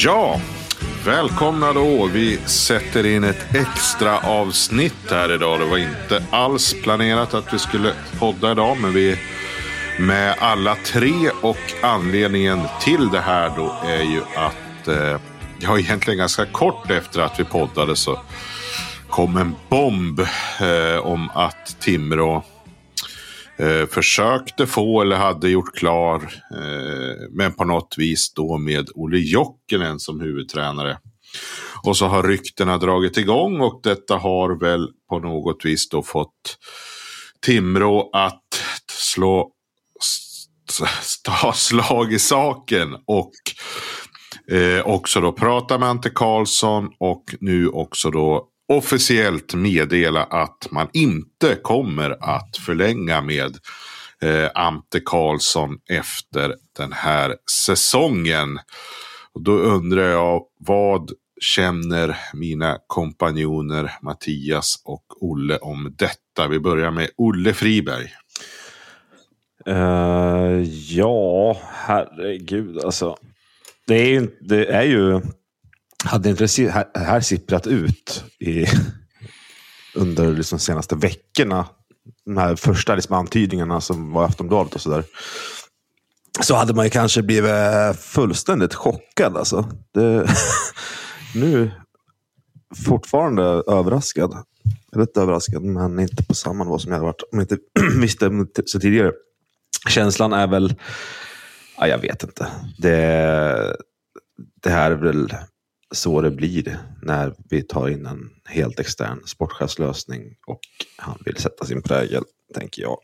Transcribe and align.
Ja, 0.00 0.40
välkomna 1.04 1.72
då. 1.72 2.06
Vi 2.06 2.36
sätter 2.36 3.06
in 3.06 3.24
ett 3.24 3.54
extra 3.54 4.18
avsnitt 4.18 5.10
här 5.10 5.34
idag. 5.34 5.60
Det 5.60 5.64
var 5.64 5.78
inte 5.78 6.24
alls 6.30 6.74
planerat 6.82 7.34
att 7.34 7.54
vi 7.54 7.58
skulle 7.58 7.92
podda 8.18 8.52
idag, 8.52 8.76
men 8.80 8.92
vi 8.92 9.12
är 9.12 9.18
med 9.98 10.34
alla 10.38 10.74
tre. 10.74 11.12
Och 11.42 11.72
anledningen 11.82 12.60
till 12.80 13.08
det 13.08 13.20
här 13.20 13.52
då 13.56 13.76
är 13.84 14.02
ju 14.02 14.20
att 14.36 14.88
eh, 14.88 15.20
ja, 15.58 15.78
egentligen 15.78 16.18
ganska 16.18 16.46
kort 16.46 16.90
efter 16.90 17.20
att 17.20 17.40
vi 17.40 17.44
poddade 17.44 17.96
så 17.96 18.20
kom 19.08 19.36
en 19.36 19.54
bomb 19.68 20.20
eh, 20.60 21.06
om 21.06 21.30
att 21.34 21.76
Timrå 21.80 22.44
eh, 23.58 23.86
försökte 23.86 24.66
få 24.66 25.02
eller 25.02 25.16
hade 25.16 25.48
gjort 25.48 25.76
klar. 25.76 26.16
Eh, 26.50 27.28
men 27.30 27.52
på 27.52 27.64
något 27.64 27.94
vis 27.98 28.32
då 28.34 28.58
med 28.58 28.88
Olle 28.94 29.18
Jokinen 29.18 30.00
som 30.00 30.20
huvudtränare. 30.20 30.98
Och 31.82 31.96
så 31.96 32.06
har 32.06 32.22
ryktena 32.22 32.78
dragit 32.78 33.16
igång 33.16 33.60
och 33.60 33.80
detta 33.82 34.16
har 34.16 34.60
väl 34.60 34.88
på 35.08 35.18
något 35.18 35.64
vis 35.64 35.88
då 35.88 36.02
fått 36.02 36.58
Timrå 37.40 38.10
att 38.12 38.62
slå 38.92 39.52
ta 41.24 41.52
slag 41.52 42.12
i 42.12 42.18
saken 42.18 42.96
och 43.06 43.32
eh, 44.56 44.86
också 44.86 45.20
då 45.20 45.32
prata 45.32 45.78
med 45.78 45.88
Ante 45.88 46.10
Karlsson 46.10 46.88
och 46.98 47.24
nu 47.40 47.68
också 47.68 48.10
då 48.10 48.48
officiellt 48.68 49.54
meddela 49.54 50.24
att 50.24 50.68
man 50.70 50.88
inte 50.92 51.54
kommer 51.62 52.10
att 52.20 52.56
förlänga 52.56 53.20
med 53.20 53.58
eh, 54.22 54.50
Ante 54.54 55.00
Karlsson 55.00 55.78
efter 55.90 56.54
den 56.76 56.92
här 56.92 57.36
säsongen. 57.50 58.58
Och 59.32 59.42
då 59.42 59.52
undrar 59.52 60.08
jag 60.08 60.42
vad 60.58 61.12
känner 61.40 62.16
mina 62.34 62.78
kompanjoner 62.86 63.92
Mattias 64.02 64.82
och 64.84 65.04
Olle 65.20 65.56
om 65.56 65.94
detta? 65.98 66.48
Vi 66.48 66.60
börjar 66.60 66.90
med 66.90 67.10
Olle 67.16 67.54
Friberg. 67.54 68.12
Uh, 69.68 70.62
ja, 70.90 71.56
herregud 71.72 72.84
alltså. 72.84 73.16
Det 73.86 73.94
är 73.94 74.06
ju, 74.06 74.28
det 74.40 74.66
är 74.66 74.82
ju 74.82 75.20
hade 76.04 76.30
inte 76.30 76.44
det 76.44 76.70
här, 76.70 76.86
här 76.94 77.20
sipprat 77.20 77.66
ut 77.66 78.24
i, 78.38 78.66
under 79.94 80.32
liksom 80.32 80.58
de 80.58 80.64
senaste 80.64 80.94
veckorna, 80.94 81.66
de 82.24 82.36
här 82.36 82.56
första 82.56 82.94
liksom 82.94 83.14
antydningarna 83.14 83.80
som 83.80 84.12
var 84.12 84.22
i 84.22 84.26
Aftonbladet 84.26 84.74
och 84.74 84.80
sådär, 84.80 85.04
så 86.40 86.54
hade 86.54 86.74
man 86.74 86.84
ju 86.84 86.90
kanske 86.90 87.22
blivit 87.22 87.96
fullständigt 88.00 88.74
chockad. 88.74 89.36
Alltså. 89.36 89.70
Det, 89.94 90.30
nu 91.34 91.70
fortfarande 92.86 93.42
överraskad. 93.66 94.36
Lite 94.92 95.20
överraskad, 95.20 95.62
men 95.62 95.98
inte 95.98 96.24
på 96.24 96.34
samma 96.34 96.64
nivå 96.64 96.78
som 96.78 96.92
jag 96.92 96.98
hade 96.98 97.06
varit 97.06 97.22
om 97.32 97.38
jag 97.38 97.42
inte 97.42 97.58
visste 98.00 98.46
så 98.66 98.80
tidigare. 98.80 99.12
Känslan 99.88 100.32
är 100.32 100.46
väl, 100.46 100.74
ja, 101.78 101.86
jag 101.86 101.98
vet 101.98 102.22
inte. 102.22 102.46
Det, 102.78 103.76
det 104.62 104.70
här 104.70 104.90
är 104.90 104.96
väl 104.96 105.34
så 105.94 106.20
det 106.20 106.30
blir 106.30 106.78
när 107.02 107.34
vi 107.50 107.62
tar 107.62 107.88
in 107.88 108.06
en 108.06 108.30
helt 108.44 108.80
extern 108.80 109.20
sportchefslösning 109.26 110.36
och 110.46 110.60
han 110.96 111.18
vill 111.24 111.36
sätta 111.36 111.64
sin 111.64 111.82
prägel, 111.82 112.22
tänker 112.54 112.82
jag. 112.82 112.98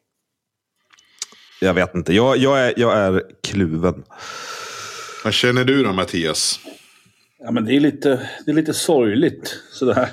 Jag 1.60 1.74
vet 1.74 1.94
inte, 1.94 2.14
jag, 2.14 2.36
jag, 2.36 2.60
är, 2.60 2.74
jag 2.76 2.98
är 2.98 3.22
kluven. 3.42 4.04
Vad 5.24 5.32
känner 5.32 5.64
du 5.64 5.82
då 5.82 5.92
Mattias? 5.92 6.60
Ja, 7.38 7.50
men 7.50 7.64
det, 7.64 7.76
är 7.76 7.80
lite, 7.80 8.30
det 8.44 8.50
är 8.50 8.54
lite 8.54 8.74
sorgligt 8.74 9.60
sådär. 9.72 10.08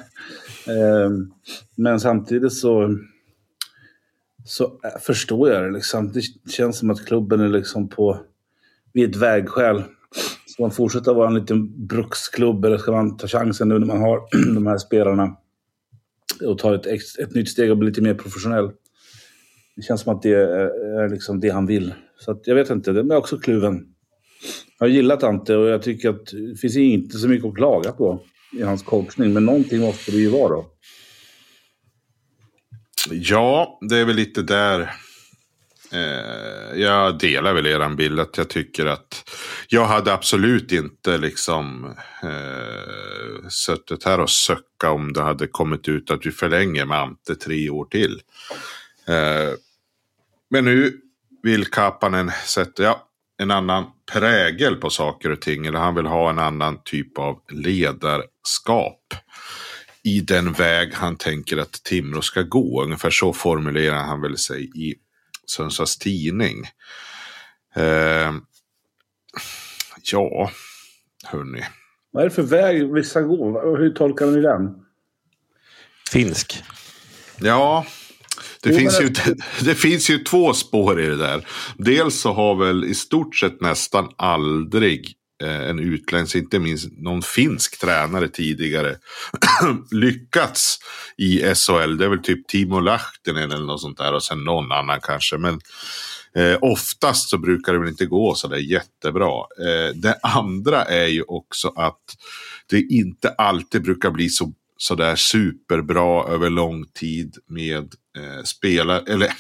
Ehm, 0.68 1.34
men 1.76 2.00
samtidigt 2.00 2.54
så, 2.54 2.98
så 4.46 4.80
förstår 5.02 5.50
jag 5.50 5.64
det. 5.64 5.72
Liksom. 5.72 6.12
Det 6.12 6.22
känns 6.52 6.78
som 6.78 6.90
att 6.90 7.06
klubben 7.06 7.40
är 7.40 7.50
liksom 7.50 7.90
på, 7.90 8.20
vid 8.94 9.10
ett 9.10 9.16
vägskäl. 9.16 9.84
Ska 10.62 10.66
man 10.66 10.72
fortsätta 10.72 11.14
vara 11.14 11.28
en 11.28 11.34
liten 11.34 11.88
bruksklubb 11.88 12.66
eller 12.66 12.78
ska 12.78 12.92
man 12.92 13.18
ta 13.18 13.28
chansen 13.28 13.70
nu 13.70 13.80
när 13.80 13.86
man 13.86 14.02
har 14.02 14.22
de 14.54 14.68
här 14.68 14.78
spelarna 14.78 15.38
och 16.46 16.58
ta 16.58 16.76
ett, 16.76 16.86
ett 17.20 17.36
nytt 17.36 17.50
steg 17.50 17.72
och 17.72 17.78
bli 17.78 17.88
lite 17.88 18.02
mer 18.02 18.14
professionell? 18.14 18.72
Det 19.76 19.82
känns 19.82 20.02
som 20.02 20.16
att 20.16 20.22
det 20.22 20.34
är 20.34 21.10
liksom 21.10 21.40
det 21.40 21.50
han 21.50 21.66
vill. 21.66 21.94
Så 22.20 22.32
att, 22.32 22.48
jag 22.48 22.56
vet 22.56 22.70
inte, 22.70 22.92
det 22.92 23.00
är 23.00 23.18
också 23.18 23.38
kluven. 23.38 23.86
Jag 24.80 24.88
har 24.88 24.92
gillat 24.92 25.24
Ante 25.24 25.56
och 25.56 25.68
jag 25.68 25.82
tycker 25.82 26.10
att 26.10 26.26
det 26.26 26.60
finns 26.60 26.78
inte 26.78 27.18
så 27.18 27.28
mycket 27.28 27.48
att 27.48 27.56
klaga 27.56 27.92
på 27.92 28.22
i 28.60 28.62
hans 28.62 28.84
coachning. 28.84 29.34
Men 29.34 29.46
någonting 29.46 29.82
måste 29.82 30.12
det 30.12 30.18
ju 30.18 30.30
vara 30.30 30.50
då. 30.50 30.66
Ja, 33.12 33.80
det 33.90 33.98
är 33.98 34.06
väl 34.06 34.16
lite 34.16 34.42
där 34.42 34.92
Eh, 35.94 36.80
jag 36.80 37.20
delar 37.20 37.54
väl 37.54 37.66
eran 37.66 37.96
bild 37.96 38.20
att 38.20 38.38
jag 38.38 38.50
tycker 38.50 38.86
att 38.86 39.30
jag 39.68 39.86
hade 39.86 40.14
absolut 40.14 40.72
inte 40.72 41.18
liksom 41.18 41.96
eh, 42.24 43.48
suttit 43.50 44.04
här 44.04 44.20
och 44.20 44.30
söcka 44.30 44.92
om 44.92 45.14
det 45.14 45.22
hade 45.22 45.48
kommit 45.48 45.88
ut 45.88 46.12
att 46.12 46.26
vi 46.26 46.32
förlänger 46.32 46.86
med 46.86 46.98
Ante 46.98 47.36
tre 47.36 47.70
år 47.70 47.86
till. 47.86 48.22
Eh, 49.08 49.54
men 50.50 50.66
nu 50.66 51.02
vill 51.44 51.66
Kapanen 51.66 52.32
sätta 52.46 52.84
ja, 52.84 53.08
en 53.38 53.52
annan 53.52 53.86
prägel 54.14 54.76
på 54.76 54.90
saker 54.90 55.30
och 55.32 55.42
ting. 55.42 55.66
Eller 55.66 55.80
han 55.80 55.96
vill 55.96 56.06
ha 56.06 56.30
en 56.30 56.40
annan 56.40 56.84
typ 56.84 57.18
av 57.18 57.40
ledarskap 57.52 59.14
i 60.04 60.22
den 60.22 60.54
väg 60.54 60.94
han 60.94 61.16
tänker 61.16 61.58
att 61.58 61.84
Timrå 61.84 62.22
ska 62.22 62.42
gå. 62.42 62.84
Ungefär 62.84 63.10
så 63.10 63.34
formulerar 63.34 64.04
han 64.04 64.22
väl 64.22 64.38
sig 64.38 64.64
i 64.76 64.96
Sundsvalls 65.48 65.98
Tidning. 65.98 66.66
Eh, 67.76 68.34
ja, 70.12 70.52
hörni. 71.24 71.64
Vad 72.12 72.24
är 72.24 72.30
det 72.30 72.36
för 72.36 72.44
väg 72.44 72.94
vissa 72.94 73.22
går? 73.22 73.78
Hur 73.78 73.90
tolkar 73.90 74.26
ni 74.26 74.42
den? 74.42 74.76
Finsk. 76.12 76.64
Ja, 77.40 77.86
det, 78.62 78.70
jo, 78.70 78.78
finns 78.78 79.02
ju, 79.02 79.14
det 79.62 79.76
finns 79.76 80.10
ju 80.10 80.18
två 80.18 80.54
spår 80.54 81.02
i 81.02 81.06
det 81.06 81.18
där. 81.18 81.48
Dels 81.78 82.22
så 82.22 82.34
har 82.34 82.56
väl 82.56 82.86
i 82.86 82.96
stort 82.96 83.36
sett 83.36 83.62
nästan 83.62 84.10
aldrig 84.18 85.16
Eh, 85.42 85.70
en 85.70 85.80
utländsk, 85.80 86.36
inte 86.36 86.60
minst 86.60 86.90
någon 86.98 87.22
finsk 87.22 87.80
tränare 87.80 88.28
tidigare, 88.28 88.96
lyckats 89.92 90.80
i 91.18 91.38
SHL. 91.56 91.98
Det 91.98 92.06
är 92.06 92.10
väl 92.10 92.24
typ 92.24 92.48
Timo 92.48 92.80
Lahtinen 92.80 93.52
eller 93.52 93.66
något 93.66 93.82
sånt 93.82 93.98
där 93.98 94.14
och 94.14 94.24
sen 94.24 94.44
någon 94.44 94.72
annan 94.72 95.00
kanske. 95.02 95.38
Men 95.38 95.60
eh, 96.36 96.58
oftast 96.62 97.30
så 97.30 97.38
brukar 97.38 97.74
det 97.74 97.80
väl 97.80 97.90
inte 97.90 98.06
gå 98.06 98.36
så 98.36 98.48
där 98.48 98.58
jättebra. 98.58 99.40
Eh, 99.60 99.96
det 99.96 100.20
andra 100.24 100.84
är 100.84 101.08
ju 101.08 101.24
också 101.24 101.74
att 101.76 102.02
det 102.70 102.82
inte 102.82 103.30
alltid 103.30 103.84
brukar 103.84 104.12
bli 104.12 104.30
så 104.78 104.96
där 104.96 105.16
superbra 105.16 106.34
över 106.34 106.50
lång 106.50 106.86
tid 106.88 107.38
med 107.48 107.94
eh, 108.18 108.44
spelare, 108.44 109.04
eller 109.08 109.34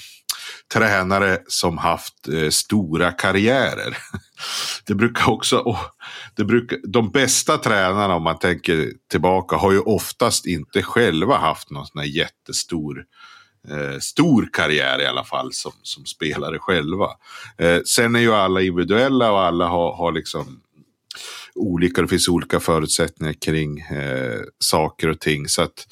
tränare 0.73 1.39
som 1.47 1.77
haft 1.77 2.27
eh, 2.27 2.49
stora 2.49 3.11
karriärer. 3.11 3.97
Det 4.85 4.95
brukar 4.95 5.29
också, 5.29 5.57
oh, 5.57 5.81
det 6.35 6.43
brukar, 6.43 6.79
de 6.87 7.11
bästa 7.11 7.57
tränarna 7.57 8.15
om 8.15 8.23
man 8.23 8.39
tänker 8.39 8.91
tillbaka 9.11 9.55
har 9.55 9.71
ju 9.71 9.79
oftast 9.79 10.45
inte 10.45 10.83
själva 10.83 11.37
haft 11.37 11.69
någon 11.69 11.85
sån 11.87 11.99
här 11.99 12.07
jättestor 12.07 13.05
eh, 13.69 13.99
stor 13.99 14.49
karriär 14.53 15.01
i 15.01 15.05
alla 15.05 15.23
fall 15.23 15.53
som, 15.53 15.71
som 15.83 16.05
spelare 16.05 16.59
själva. 16.59 17.07
Eh, 17.57 17.79
sen 17.85 18.15
är 18.15 18.19
ju 18.19 18.33
alla 18.33 18.61
individuella 18.61 19.31
och 19.31 19.41
alla 19.41 19.67
har, 19.67 19.95
har 19.95 20.11
liksom 20.11 20.61
olika, 21.55 22.01
det 22.01 22.07
finns 22.07 22.27
olika 22.27 22.59
förutsättningar 22.59 23.33
kring 23.33 23.79
eh, 23.79 24.41
saker 24.59 25.09
och 25.09 25.19
ting. 25.19 25.47
Så 25.47 25.61
att, 25.61 25.87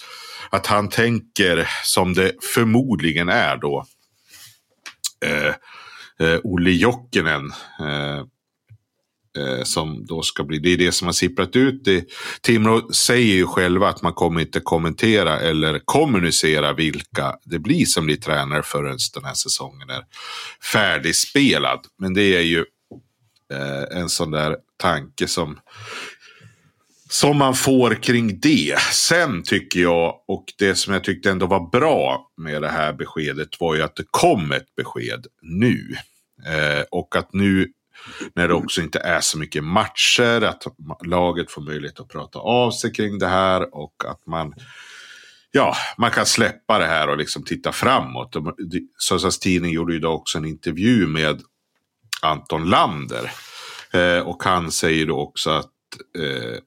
att 0.50 0.68
han 0.68 0.90
tänker 0.90 1.70
som 1.84 2.14
det 2.14 2.32
förmodligen 2.54 3.30
är 3.30 3.58
då. 3.58 3.86
Eh, 5.26 5.54
eh, 6.28 6.40
Olle 6.44 6.72
Jokinen. 6.72 7.54
Eh, 7.80 8.24
eh, 9.38 9.64
som 9.64 10.06
då 10.06 10.22
ska 10.22 10.44
bli, 10.44 10.60
det 10.60 10.74
är 10.74 10.78
det 10.78 10.92
som 10.92 11.08
har 11.08 11.14
sipprat 11.14 11.56
ut. 11.56 11.84
Det, 11.84 12.06
Timrå 12.42 12.94
säger 12.94 13.36
ju 13.36 13.46
själva 13.46 13.90
att 13.90 14.02
man 14.02 14.14
kommer 14.14 14.42
inte 14.42 14.60
kommentera 14.60 15.40
eller 15.40 15.82
kommunicera 15.86 16.74
vilka 16.74 17.36
det 17.44 17.60
blir 17.60 17.86
som 17.86 18.06
blir 18.06 18.16
tränare 18.16 18.64
förrän 18.64 18.98
den 19.14 19.26
här 19.26 19.34
säsongen 19.34 19.90
är 19.90 20.04
färdigspelad. 20.74 21.80
Men 22.00 22.14
det 22.14 22.36
är 22.36 22.42
ju 22.42 22.66
eh, 23.54 24.00
en 24.00 24.10
sån 24.10 24.32
där 24.32 24.58
tanke 24.78 25.28
som 25.28 25.60
som 27.10 27.38
man 27.38 27.56
får 27.56 27.96
kring 27.96 28.40
det. 28.40 28.80
Sen 28.92 29.44
tycker 29.44 29.80
jag, 29.80 30.16
och 30.28 30.46
det 30.58 30.76
som 30.76 30.94
jag 30.94 31.04
tyckte 31.04 31.32
ändå 31.32 31.46
var 31.46 31.70
bra 31.70 32.32
med 32.38 32.62
det 32.62 32.70
här 32.70 32.94
beskedet 32.94 33.50
var 33.60 33.76
ju 33.76 33.82
att 33.82 33.96
det 33.96 34.06
kom 34.12 34.52
ett 34.52 34.76
besked 34.76 35.28
nu. 35.42 35.96
Eh, 36.46 36.84
och 36.92 37.16
att 37.16 37.34
nu 37.34 37.72
när 38.36 38.48
det 38.48 38.54
också 38.54 38.82
inte 38.82 39.00
är 39.00 39.22
så 39.22 39.38
mycket 39.38 39.64
matcher, 39.64 40.42
att 40.42 40.64
laget 41.06 41.52
får 41.52 41.62
möjlighet 41.62 42.00
att 42.00 42.08
prata 42.08 42.40
av 42.40 42.72
sig 42.72 42.94
kring 42.94 43.20
det 43.20 43.28
här 43.28 43.76
och 43.76 44.04
att 44.06 44.26
man 44.26 44.54
ja, 45.52 45.76
man 45.98 46.12
kan 46.12 46.26
släppa 46.26 46.80
det 46.80 46.86
här 46.86 47.10
och 47.10 47.18
liksom 47.18 47.44
titta 47.44 47.72
framåt. 47.72 48.36
Sundsvalls 48.98 49.40
Tidning 49.40 49.72
gjorde 49.72 49.96
idag 49.96 50.16
också 50.16 50.38
en 50.38 50.46
intervju 50.46 51.08
med 51.08 51.42
Anton 52.22 52.70
Lander. 52.70 53.32
Eh, 53.92 54.20
och 54.20 54.44
han 54.44 54.72
säger 54.72 55.06
då 55.06 55.20
också 55.20 55.50
att 55.50 55.72
eh, 56.18 56.60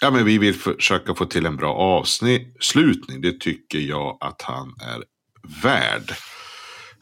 ja, 0.00 0.10
men 0.10 0.24
vi 0.24 0.38
vill 0.38 0.54
försöka 0.54 1.14
få 1.14 1.24
till 1.24 1.46
en 1.46 1.56
bra 1.56 1.74
avslutning. 1.74 3.20
Det 3.20 3.40
tycker 3.40 3.78
jag 3.78 4.18
att 4.20 4.42
han 4.42 4.74
är 4.80 5.04
värd. 5.62 6.12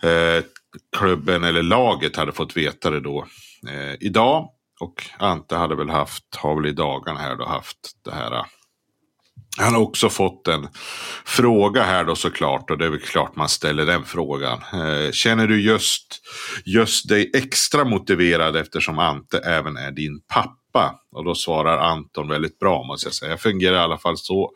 Eh, 0.02 0.44
klubben 0.96 1.44
eller 1.44 1.62
laget 1.62 2.17
hade 2.17 2.32
fått 2.32 2.56
veta 2.56 2.91
det 2.91 3.00
då 3.00 3.26
eh, 3.69 3.94
idag. 4.00 4.50
Och 4.81 5.05
Ante 5.19 5.56
hade 5.56 5.76
väl 5.76 5.91
haft, 5.91 6.37
har 6.37 6.56
väl 6.56 6.67
i 6.67 6.73
dagarna 6.73 7.20
här 7.20 7.37
då 7.37 7.44
haft 7.44 7.79
det 8.05 8.14
här. 8.14 8.32
Eh. 8.32 8.44
Han 9.58 9.75
har 9.75 9.81
också 9.81 10.08
fått 10.08 10.49
en 10.49 10.69
fråga 11.25 11.82
här 11.82 12.05
då 12.05 12.14
såklart 12.14 12.70
och 12.70 12.79
det 12.79 12.87
är 12.87 12.91
väl 12.91 13.00
klart 13.00 13.37
man 13.37 13.49
ställer 13.49 13.87
den 13.87 14.05
frågan. 14.05 14.61
Eh, 14.73 15.11
känner 15.12 15.46
du 15.46 15.61
just, 15.61 16.20
just 16.64 17.08
dig 17.08 17.31
extra 17.35 17.85
motiverad 17.85 18.56
eftersom 18.56 18.99
Ante 18.99 19.38
även 19.38 19.76
är 19.76 19.91
din 19.91 20.20
pappa? 20.29 20.63
Hjälpa? 20.75 21.00
Och 21.12 21.25
då 21.25 21.35
svarar 21.35 21.79
Anton 21.79 22.29
väldigt 22.29 22.59
bra 22.59 22.85
måste 22.85 23.06
jag 23.06 23.15
säga. 23.15 23.31
Jag 23.31 23.41
fungerar 23.41 23.75
i 23.75 23.79
alla 23.79 23.99
fall 23.99 24.19
så 24.19 24.53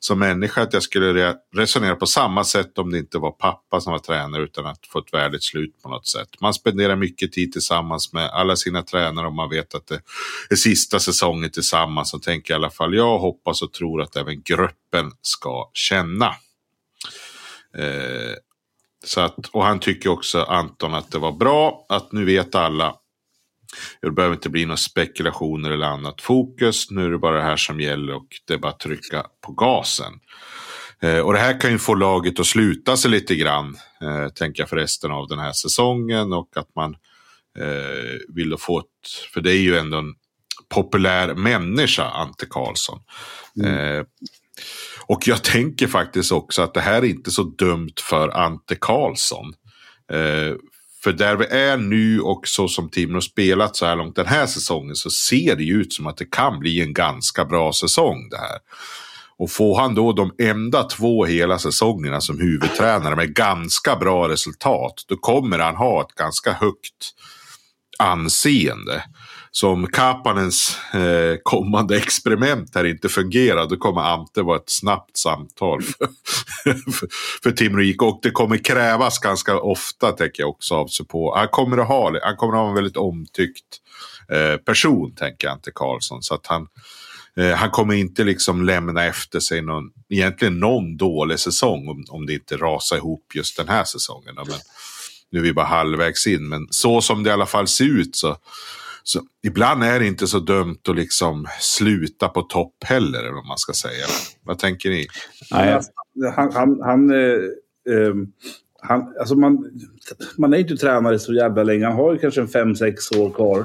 som 0.00 0.18
människa 0.18 0.62
att 0.62 0.72
jag 0.72 0.82
skulle 0.82 1.36
resonera 1.56 1.96
på 1.96 2.06
samma 2.06 2.44
sätt 2.44 2.78
om 2.78 2.90
det 2.90 2.98
inte 2.98 3.18
var 3.18 3.30
pappa 3.30 3.80
som 3.80 3.92
var 3.92 3.98
tränare 3.98 4.42
utan 4.42 4.66
att 4.66 4.86
få 4.86 4.98
ett 4.98 5.12
värdigt 5.14 5.42
slut 5.42 5.82
på 5.82 5.88
något 5.88 6.06
sätt. 6.06 6.28
Man 6.40 6.54
spenderar 6.54 6.96
mycket 6.96 7.32
tid 7.32 7.52
tillsammans 7.52 8.12
med 8.12 8.30
alla 8.30 8.56
sina 8.56 8.82
tränare 8.82 9.26
och 9.26 9.34
man 9.34 9.50
vet 9.50 9.74
att 9.74 9.86
det 9.86 10.00
är 10.50 10.56
sista 10.56 10.98
säsongen 10.98 11.50
tillsammans. 11.50 12.10
Så 12.10 12.18
tänker 12.18 12.54
i 12.54 12.56
alla 12.56 12.70
fall 12.70 12.94
jag 12.94 13.18
hoppas 13.18 13.62
och 13.62 13.72
tror 13.72 14.02
att 14.02 14.16
även 14.16 14.42
gruppen 14.42 15.12
ska 15.22 15.70
känna. 15.72 16.26
Eh, 17.78 18.34
så 19.04 19.20
att, 19.20 19.46
och 19.52 19.64
han 19.64 19.80
tycker 19.80 20.10
också, 20.10 20.42
Anton, 20.42 20.94
att 20.94 21.10
det 21.10 21.18
var 21.18 21.32
bra 21.32 21.86
att 21.88 22.12
nu 22.12 22.24
vet 22.24 22.54
alla 22.54 22.94
det 24.02 24.10
behöver 24.10 24.34
inte 24.34 24.50
bli 24.50 24.66
några 24.66 24.76
spekulationer 24.76 25.70
eller 25.70 25.86
annat 25.86 26.20
fokus. 26.20 26.90
Nu 26.90 27.04
är 27.04 27.10
det 27.10 27.18
bara 27.18 27.36
det 27.36 27.42
här 27.42 27.56
som 27.56 27.80
gäller 27.80 28.14
och 28.14 28.26
det 28.46 28.54
är 28.54 28.58
bara 28.58 28.72
att 28.72 28.80
trycka 28.80 29.26
på 29.46 29.52
gasen. 29.52 30.12
Eh, 31.02 31.18
och 31.18 31.32
det 31.32 31.38
här 31.38 31.60
kan 31.60 31.70
ju 31.70 31.78
få 31.78 31.94
laget 31.94 32.40
att 32.40 32.46
sluta 32.46 32.96
sig 32.96 33.10
lite 33.10 33.34
grann, 33.34 33.76
eh, 34.00 34.28
tänker 34.28 34.62
jag 34.62 34.68
för 34.68 34.76
resten 34.76 35.10
av 35.10 35.28
den 35.28 35.38
här 35.38 35.52
säsongen 35.52 36.32
och 36.32 36.56
att 36.56 36.74
man 36.76 36.96
eh, 37.58 38.18
vill 38.28 38.56
få 38.58 38.78
ett, 38.78 39.08
för 39.34 39.40
det 39.40 39.50
är 39.50 39.60
ju 39.60 39.78
ändå 39.78 39.98
en 39.98 40.14
populär 40.68 41.34
människa, 41.34 42.10
Ante 42.10 42.46
Karlsson. 42.46 42.98
Mm. 43.56 43.98
Eh, 43.98 44.04
och 45.06 45.28
jag 45.28 45.44
tänker 45.44 45.86
faktiskt 45.86 46.32
också 46.32 46.62
att 46.62 46.74
det 46.74 46.80
här 46.80 47.02
är 47.02 47.06
inte 47.06 47.30
så 47.30 47.42
dumt 47.42 47.94
för 48.00 48.28
Ante 48.28 48.76
Karlsson. 48.80 49.54
För 51.04 51.12
där 51.12 51.36
vi 51.36 51.44
är 51.44 51.76
nu 51.76 52.20
och 52.20 52.48
så 52.48 52.68
som 52.68 52.90
Timrå 52.90 53.20
spelat 53.20 53.76
så 53.76 53.86
här 53.86 53.96
långt 53.96 54.16
den 54.16 54.26
här 54.26 54.46
säsongen 54.46 54.96
så 54.96 55.10
ser 55.10 55.56
det 55.56 55.64
ju 55.64 55.80
ut 55.80 55.92
som 55.92 56.06
att 56.06 56.16
det 56.16 56.30
kan 56.30 56.58
bli 56.58 56.80
en 56.80 56.92
ganska 56.92 57.44
bra 57.44 57.72
säsong 57.72 58.28
det 58.30 58.38
här. 58.38 58.58
Och 59.38 59.50
får 59.50 59.80
han 59.80 59.94
då 59.94 60.12
de 60.12 60.34
enda 60.38 60.82
två 60.82 61.24
hela 61.24 61.58
säsongerna 61.58 62.20
som 62.20 62.40
huvudtränare 62.40 63.16
med 63.16 63.34
ganska 63.34 63.96
bra 63.96 64.28
resultat, 64.28 65.04
då 65.08 65.16
kommer 65.16 65.58
han 65.58 65.76
ha 65.76 66.00
ett 66.00 66.14
ganska 66.14 66.52
högt 66.52 67.14
anseende. 67.98 69.04
Så 69.54 69.68
om 69.68 69.86
Kapanens 69.86 70.76
eh, 70.94 71.36
kommande 71.42 71.96
experiment 71.96 72.74
här 72.74 72.84
inte 72.84 73.08
fungerar 73.08 73.68
då 73.68 73.76
kommer 73.76 74.00
Ante 74.00 74.42
vara 74.42 74.56
ett 74.56 74.70
snabbt 74.70 75.16
samtal 75.16 75.82
för, 75.82 76.08
för, 76.92 77.08
för 77.42 77.50
Timrå 77.50 77.82
IK. 77.82 78.02
Och 78.02 78.20
det 78.22 78.30
kommer 78.30 78.56
krävas 78.56 79.18
ganska 79.18 79.60
ofta 79.60 80.12
tänker 80.12 80.42
jag 80.42 80.50
också 80.50 80.74
av 80.74 80.86
sig 80.86 81.06
på. 81.06 81.34
Han 81.36 81.48
kommer 81.48 81.78
att 81.78 81.88
ha, 81.88 82.18
han 82.22 82.36
kommer 82.36 82.52
att 82.52 82.60
ha 82.60 82.68
en 82.68 82.74
väldigt 82.74 82.96
omtyckt 82.96 83.66
eh, 84.28 84.56
person 84.56 85.14
tänker 85.14 85.46
jag, 85.46 85.52
Ante 85.52 85.70
Karlsson. 85.74 86.22
Så 86.22 86.34
att 86.34 86.46
han, 86.46 86.68
eh, 87.36 87.50
han 87.50 87.70
kommer 87.70 87.94
inte 87.94 88.24
liksom 88.24 88.64
lämna 88.64 89.04
efter 89.04 89.40
sig 89.40 89.62
någon, 89.62 89.90
egentligen 90.08 90.60
någon 90.60 90.96
dålig 90.96 91.38
säsong 91.38 91.88
om, 91.88 92.04
om 92.08 92.26
det 92.26 92.34
inte 92.34 92.56
rasar 92.56 92.96
ihop 92.96 93.32
just 93.34 93.56
den 93.56 93.68
här 93.68 93.84
säsongen. 93.84 94.34
Men, 94.34 94.46
nu 95.30 95.38
är 95.38 95.42
vi 95.42 95.52
bara 95.52 95.66
halvvägs 95.66 96.26
in, 96.26 96.48
men 96.48 96.66
så 96.70 97.00
som 97.00 97.22
det 97.22 97.30
i 97.30 97.32
alla 97.32 97.46
fall 97.46 97.68
ser 97.68 97.84
ut 97.84 98.16
så 98.16 98.36
så 99.04 99.20
ibland 99.42 99.84
är 99.84 100.00
det 100.00 100.06
inte 100.06 100.26
så 100.26 100.38
dumt 100.38 100.78
att 100.88 100.96
liksom 100.96 101.46
sluta 101.60 102.28
på 102.28 102.42
topp 102.42 102.74
heller, 102.84 103.18
eller 103.18 103.32
vad 103.32 103.46
man 103.46 103.58
ska 103.58 103.72
säga. 103.72 104.06
Vad 104.42 104.58
tänker 104.58 104.90
ni? 104.90 105.06
Nej. 105.52 105.80
Han, 106.34 106.52
han, 106.52 106.80
han, 106.82 107.10
eh, 107.10 107.38
eh, 107.88 108.14
han, 108.80 109.14
alltså 109.20 109.34
man, 109.34 109.80
man 110.38 110.52
är 110.52 110.58
inte 110.58 110.76
tränare 110.76 111.18
så 111.18 111.34
jävla 111.34 111.62
länge. 111.62 111.84
Han 111.84 111.96
har 111.96 112.12
ju 112.12 112.18
kanske 112.18 112.40
en 112.40 112.48
fem 112.48 112.76
sex 112.76 113.12
år 113.12 113.30
kvar. 113.30 113.58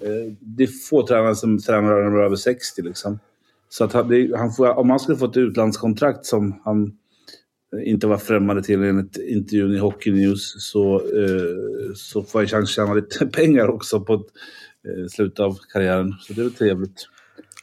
Eh, 0.00 0.32
det 0.40 0.62
är 0.62 0.88
få 0.88 1.06
tränare 1.06 1.34
som 1.34 1.58
tränar 1.58 1.94
när 1.94 2.02
de 2.02 2.16
är 2.16 2.22
över 2.22 2.36
60 2.36 2.82
liksom. 2.82 3.18
Så 3.68 3.84
att 3.84 3.92
han, 3.92 4.08
det, 4.08 4.36
han 4.36 4.52
får, 4.52 4.78
om 4.78 4.90
han 4.90 5.00
skulle 5.00 5.18
få 5.18 5.24
ett 5.24 5.36
utlandskontrakt 5.36 6.26
som 6.26 6.60
han 6.64 6.92
inte 7.82 8.06
var 8.06 8.18
främmande 8.18 8.62
till 8.62 8.82
enligt 8.82 9.16
intervjun 9.16 9.74
i 9.74 9.78
Hockey 9.78 10.12
News 10.12 10.54
så, 10.58 10.94
eh, 10.94 11.94
så 11.94 12.22
får 12.22 12.42
jag 12.42 12.50
chans 12.50 12.62
att 12.62 12.74
tjäna 12.74 12.94
lite 12.94 13.26
pengar 13.32 13.68
också 13.68 14.00
på 14.00 14.14
ett 14.14 14.26
slutet 15.10 15.40
av 15.40 15.58
karriären. 15.72 16.14
Så 16.20 16.32
det 16.32 16.40
är 16.40 16.44
väl 16.44 16.54
trevligt. 16.54 17.08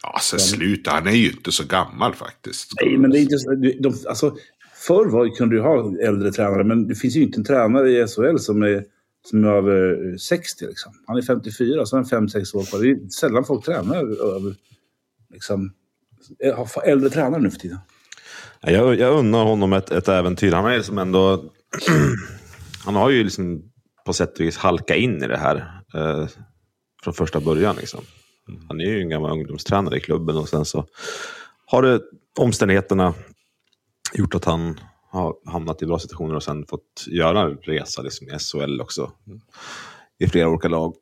Ja, 0.03 0.19
så 0.21 0.39
sluta. 0.39 0.91
Han 0.91 1.07
är 1.07 1.11
ju 1.11 1.31
inte 1.31 1.51
så 1.51 1.63
gammal 1.63 2.15
faktiskt. 2.15 2.71
Nej, 2.81 2.97
men 2.97 3.11
det 3.11 3.19
är 3.19 3.21
inte 3.21 3.37
så... 3.37 3.55
De, 3.55 3.93
alltså, 4.07 4.35
förr 4.87 5.05
var, 5.05 5.37
kunde 5.37 5.55
du 5.55 5.61
ha 5.61 5.97
äldre 6.01 6.31
tränare, 6.31 6.63
men 6.63 6.87
det 6.87 6.95
finns 6.95 7.15
ju 7.15 7.21
inte 7.21 7.39
en 7.39 7.43
tränare 7.43 7.91
i 7.91 8.07
SHL 8.07 8.37
som 8.37 8.63
är, 8.63 8.83
som 9.29 9.43
är 9.43 9.47
över 9.47 10.17
60. 10.17 10.65
Liksom. 10.65 10.93
Han 11.07 11.17
är 11.17 11.21
54, 11.21 11.85
så 11.85 11.97
är 11.97 12.03
han 12.11 12.27
5-6 12.27 12.55
år 12.55 12.63
kvar. 12.63 12.79
Det 12.79 12.89
är 12.89 13.09
sällan 13.09 13.45
folk 13.45 13.65
tränar 13.65 13.95
över... 14.35 14.55
Liksom, 15.33 15.73
har 16.55 16.83
äldre 16.83 17.09
tränare 17.09 17.41
nu 17.41 17.51
för 17.51 17.59
tiden. 17.59 17.77
Jag, 18.61 18.99
jag 18.99 19.17
unnar 19.19 19.43
honom 19.43 19.73
ett, 19.73 19.91
ett 19.91 20.07
äventyr. 20.07 20.51
Han 20.51 20.71
är 20.71 20.77
liksom 20.77 20.97
ändå... 20.97 21.43
han 22.85 22.95
har 22.95 23.09
ju 23.09 23.23
liksom 23.23 23.71
på 24.05 24.13
sätt 24.13 24.33
och 24.33 24.45
vis 24.45 24.57
halkat 24.57 24.97
in 24.97 25.23
i 25.23 25.27
det 25.27 25.37
här. 25.37 25.81
Eh, 27.01 27.03
från 27.03 27.13
första 27.13 27.39
början. 27.39 27.75
Liksom. 27.75 27.99
Han 28.67 28.81
är 28.81 28.85
ju 28.85 29.01
en 29.01 29.09
gammal 29.09 29.31
ungdomstränare 29.31 29.97
i 29.97 29.99
klubben 29.99 30.37
och 30.37 30.49
sen 30.49 30.65
så 30.65 30.85
har 31.65 31.81
det 31.81 32.01
omständigheterna 32.39 33.13
gjort 34.13 34.35
att 34.35 34.45
han 34.45 34.79
har 35.09 35.35
hamnat 35.45 35.81
i 35.81 35.85
bra 35.85 35.99
situationer 35.99 36.35
och 36.35 36.43
sen 36.43 36.65
fått 36.65 37.05
göra 37.07 37.41
en 37.41 37.57
resa 37.57 38.01
liksom, 38.01 38.27
i 38.27 38.39
SHL 38.39 38.81
också. 38.81 39.11
I 40.19 40.27
flera 40.27 40.49
olika 40.49 40.67
lag. 40.67 40.95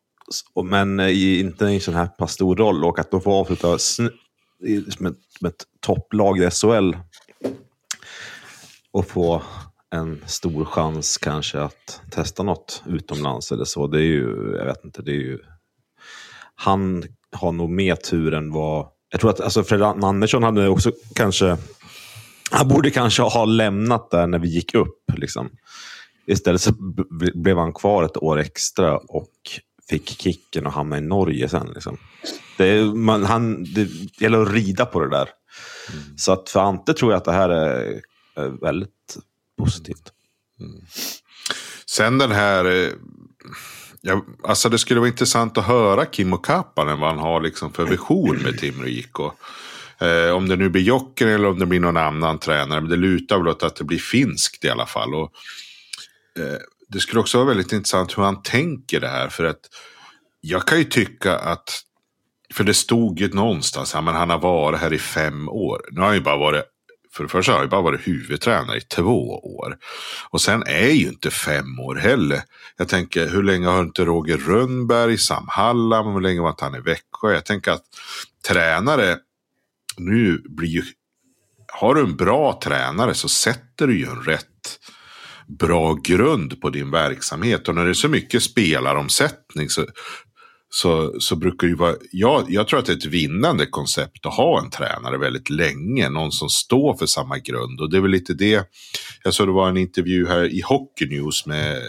Men 0.63 1.00
i, 1.00 1.39
inte 1.39 1.65
i 1.65 1.75
en 1.75 1.82
sån 1.82 1.94
här 1.94 2.08
pass 2.08 2.32
stor 2.32 2.56
roll 2.56 2.86
och 2.86 3.00
att 3.00 3.12
då 3.12 3.20
få 3.20 3.34
avsluta 3.34 3.77
med, 5.00 5.15
med 5.41 5.50
ett 5.50 5.63
topplag 5.79 6.39
i 6.39 6.50
SHL 6.50 6.94
och 8.91 9.08
få 9.08 9.41
en 9.91 10.24
stor 10.27 10.65
chans 10.65 11.18
kanske 11.18 11.62
att 11.62 12.01
testa 12.12 12.44
något 12.44 12.84
utomlands 12.86 13.51
eller 13.51 13.65
så. 13.65 13.88
Det 13.88 13.98
är 13.98 14.08
ju, 14.08 14.56
jag 14.58 14.65
vet 14.65 14.86
inte, 14.86 15.01
det 15.01 15.12
är 15.12 15.15
ju... 15.15 15.39
Han 16.62 17.04
har 17.32 17.51
nog 17.51 17.70
mer 17.70 17.96
tur 17.96 18.34
än 18.34 18.51
vad... 18.51 18.88
Jag 19.12 19.22
tror 19.22 19.32
att 19.32 19.42
alltså, 19.42 19.63
Fred 19.63 19.82
Andersson 19.82 20.44
hade 20.44 20.68
också 20.68 20.92
kanske... 21.16 21.58
Han 22.51 22.68
borde 22.68 22.92
kanske 22.92 23.22
ha 23.22 23.46
lämnat 23.46 24.12
där 24.12 24.28
när 24.28 24.39
vi 24.39 24.48
gick 24.48 24.75
upp. 24.75 25.04
Liksom. 25.18 25.50
Istället 26.28 26.62
så 26.62 26.74
blev 27.36 27.58
han 27.58 27.74
kvar 27.74 28.04
ett 28.04 28.18
år 28.18 28.39
extra 28.39 28.98
och 28.98 29.32
fick 29.89 30.22
kicken 30.22 30.66
och 30.66 30.74
hamnade 30.74 31.01
i 31.01 31.08
Norge 31.08 31.50
sen. 31.50 31.72
Liksom. 31.74 31.98
Det, 32.58 32.84
man, 32.84 33.24
han, 33.24 33.63
det 33.63 33.89
gäller 34.22 34.42
att 34.42 34.51
rida 34.51 34.86
på 34.86 35.00
det 35.00 35.10
där. 35.10 35.30
Mm. 35.94 36.18
Så 36.18 36.32
att 36.32 36.50
för 36.50 36.60
Ante 36.60 36.94
tror 36.94 37.12
jag 37.12 37.18
att 37.18 37.25
det 37.25 37.32
här 37.32 37.50
är, 37.50 38.01
är 38.36 38.62
väldigt 38.62 39.18
positivt. 39.58 40.12
Mm. 40.60 40.82
Sen 41.86 42.18
den 42.18 42.32
här... 42.32 42.92
Ja, 44.01 44.25
alltså 44.44 44.70
det 44.70 44.77
skulle 44.77 45.00
vara 45.00 45.10
intressant 45.10 45.58
att 45.58 45.65
höra 45.65 46.06
Kimmo 46.12 46.38
Kappanen 46.38 47.00
vad 47.00 47.10
han 47.10 47.20
har 47.20 47.41
liksom 47.41 47.74
för 47.74 47.86
vision 47.86 48.38
med 48.38 48.58
Timrå 48.58 48.88
IK. 48.88 49.20
Eh, 50.01 50.36
om 50.36 50.48
det 50.48 50.56
nu 50.56 50.70
blir 50.70 50.82
Jocker 50.82 51.27
eller 51.27 51.48
om 51.48 51.60
det 51.60 51.65
blir 51.65 51.79
någon 51.79 51.98
annan 51.98 52.39
tränare. 52.39 52.82
Men 52.82 52.89
det 52.89 52.96
lutar 52.96 53.38
väl 53.38 53.48
åt 53.48 53.63
att 53.63 53.75
det 53.75 53.84
blir 53.84 54.00
finskt 54.00 54.65
i 54.65 54.70
alla 54.70 54.86
fall. 54.86 55.15
Och, 55.15 55.32
eh, 56.39 56.60
det 56.88 57.00
skulle 57.00 57.20
också 57.20 57.38
vara 57.38 57.48
väldigt 57.48 57.72
intressant 57.72 58.18
hur 58.18 58.24
han 58.24 58.44
tänker 58.44 59.00
det 59.00 59.08
här. 59.08 59.29
För 59.29 59.44
att 59.44 59.60
jag 60.41 60.68
kan 60.68 60.77
ju 60.77 60.84
tycka 60.84 61.38
att, 61.38 61.82
för 62.53 62.63
det 62.63 62.74
stod 62.74 63.20
ju 63.20 63.29
någonstans, 63.34 63.96
men 63.96 64.08
han 64.08 64.29
har 64.29 64.39
varit 64.39 64.79
här 64.79 64.94
i 64.94 65.00
fem 65.00 65.50
år. 65.50 65.82
Nu 65.91 66.00
har 66.00 66.08
han 66.08 66.15
ju 66.15 66.22
bara 66.22 66.38
varit, 66.38 66.63
för 67.13 67.24
det 67.24 67.30
första 67.30 67.51
har 67.51 67.60
jag 67.60 67.70
bara 67.70 67.82
varit 67.82 68.08
huvudtränare 68.08 68.78
i 68.78 68.82
två 68.82 69.39
år. 69.58 69.78
Och 70.30 70.42
sen 70.42 70.63
är 70.63 70.89
ju 70.89 71.08
inte 71.08 71.32
fem 71.32 71.80
år 71.80 71.96
heller. 71.96 72.42
Jag 72.78 72.88
tänker, 72.88 73.28
hur 73.28 73.44
länge 73.44 73.68
har 73.68 73.82
inte 73.82 74.06
Roger 74.06 74.38
Rönnberg, 74.38 75.18
Sam 75.18 75.46
Hallam, 75.48 76.13
hur 76.13 76.22
länge 76.22 76.42
var 76.42 76.50
inte 76.50 76.66
han 76.66 76.75
i 76.75 76.80
Växjö? 76.80 77.34
Jag 77.34 77.46
tänker 77.46 77.72
att 77.72 77.84
tränare, 78.48 79.18
nu 79.98 80.44
blir 80.46 80.70
ju, 80.70 80.84
har 81.68 81.96
du 81.96 82.01
en 82.01 82.16
bra 82.16 82.60
tränare 82.63 83.13
så 83.13 83.30
sätter 83.30 83.88
du 83.88 84.00
ju 84.00 84.06
en 84.06 84.24
rätt 84.24 84.46
bra 85.48 85.94
grund 85.94 86.62
på 86.62 86.70
din 86.70 86.92
verksamhet. 86.92 87.68
Och 87.68 87.75
när 87.75 87.84
det 87.84 87.92
är 87.92 87.94
så 87.94 88.08
mycket 88.08 88.44
spelaromsättning 88.44 89.70
så, 89.70 89.86
så, 90.70 91.20
så 91.20 91.36
brukar 91.36 91.68
ju 91.68 91.76
vara, 91.76 91.96
jag, 92.12 92.46
jag 92.50 92.68
tror 92.68 92.80
att 92.80 92.86
det 92.86 92.92
är 92.92 92.98
ett 92.98 93.06
vinnande 93.06 93.66
koncept 93.66 94.26
att 94.26 94.34
ha 94.34 94.60
en 94.64 94.70
tränare 94.70 95.18
väldigt 95.18 95.50
länge, 95.50 96.10
någon 96.10 96.32
som 96.32 96.50
står 96.50 96.96
för 96.98 97.06
samma 97.06 97.38
grund. 97.38 97.82
Och 97.82 97.90
det 97.90 97.98
är 97.98 98.02
väl 98.02 98.12
lite 98.12 98.34
det, 98.34 98.70
jag 99.24 99.34
såg 99.34 99.48
det 99.48 99.52
var 99.52 99.70
en 99.70 99.78
intervju 99.78 100.28
här 100.28 100.46
i 100.46 100.62
Hockey 100.62 101.06
News 101.06 101.46
med 101.46 101.82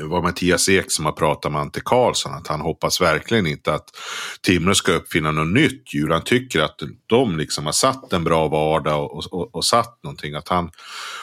var 0.00 0.22
Mattias 0.22 0.68
Ek 0.68 0.92
som 0.92 1.04
har 1.04 1.12
pratat 1.12 1.52
med 1.52 1.60
Ante 1.60 1.80
Karlsson 1.84 2.34
att 2.34 2.48
han 2.48 2.60
hoppas 2.60 3.00
verkligen 3.00 3.46
inte 3.46 3.74
att 3.74 3.88
Timrå 4.40 4.74
ska 4.74 4.92
uppfinna 4.92 5.32
något 5.32 5.54
nytt 5.54 5.94
djur. 5.94 6.08
Han 6.08 6.24
tycker 6.24 6.60
att 6.60 6.80
de 7.06 7.36
liksom 7.36 7.66
har 7.66 7.72
satt 7.72 8.12
en 8.12 8.24
bra 8.24 8.48
vardag 8.48 9.04
och, 9.04 9.32
och, 9.32 9.54
och, 9.54 9.64
satt 9.64 10.02
någonting. 10.02 10.34
Att 10.34 10.48
han, 10.48 10.70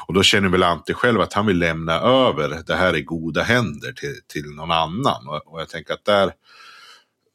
och 0.07 0.13
då 0.13 0.23
känner 0.23 0.49
väl 0.49 0.63
Ante 0.63 0.93
själv 0.93 1.21
att 1.21 1.33
han 1.33 1.45
vill 1.45 1.59
lämna 1.59 1.99
över 1.99 2.63
det 2.67 2.75
här 2.75 2.95
i 2.95 3.01
goda 3.01 3.43
händer 3.43 3.91
till, 3.91 4.19
till 4.27 4.51
någon 4.51 4.71
annan. 4.71 5.27
Och, 5.27 5.53
och 5.53 5.61
jag 5.61 5.69
tänker 5.69 5.93
att 5.93 6.05
där, 6.05 6.31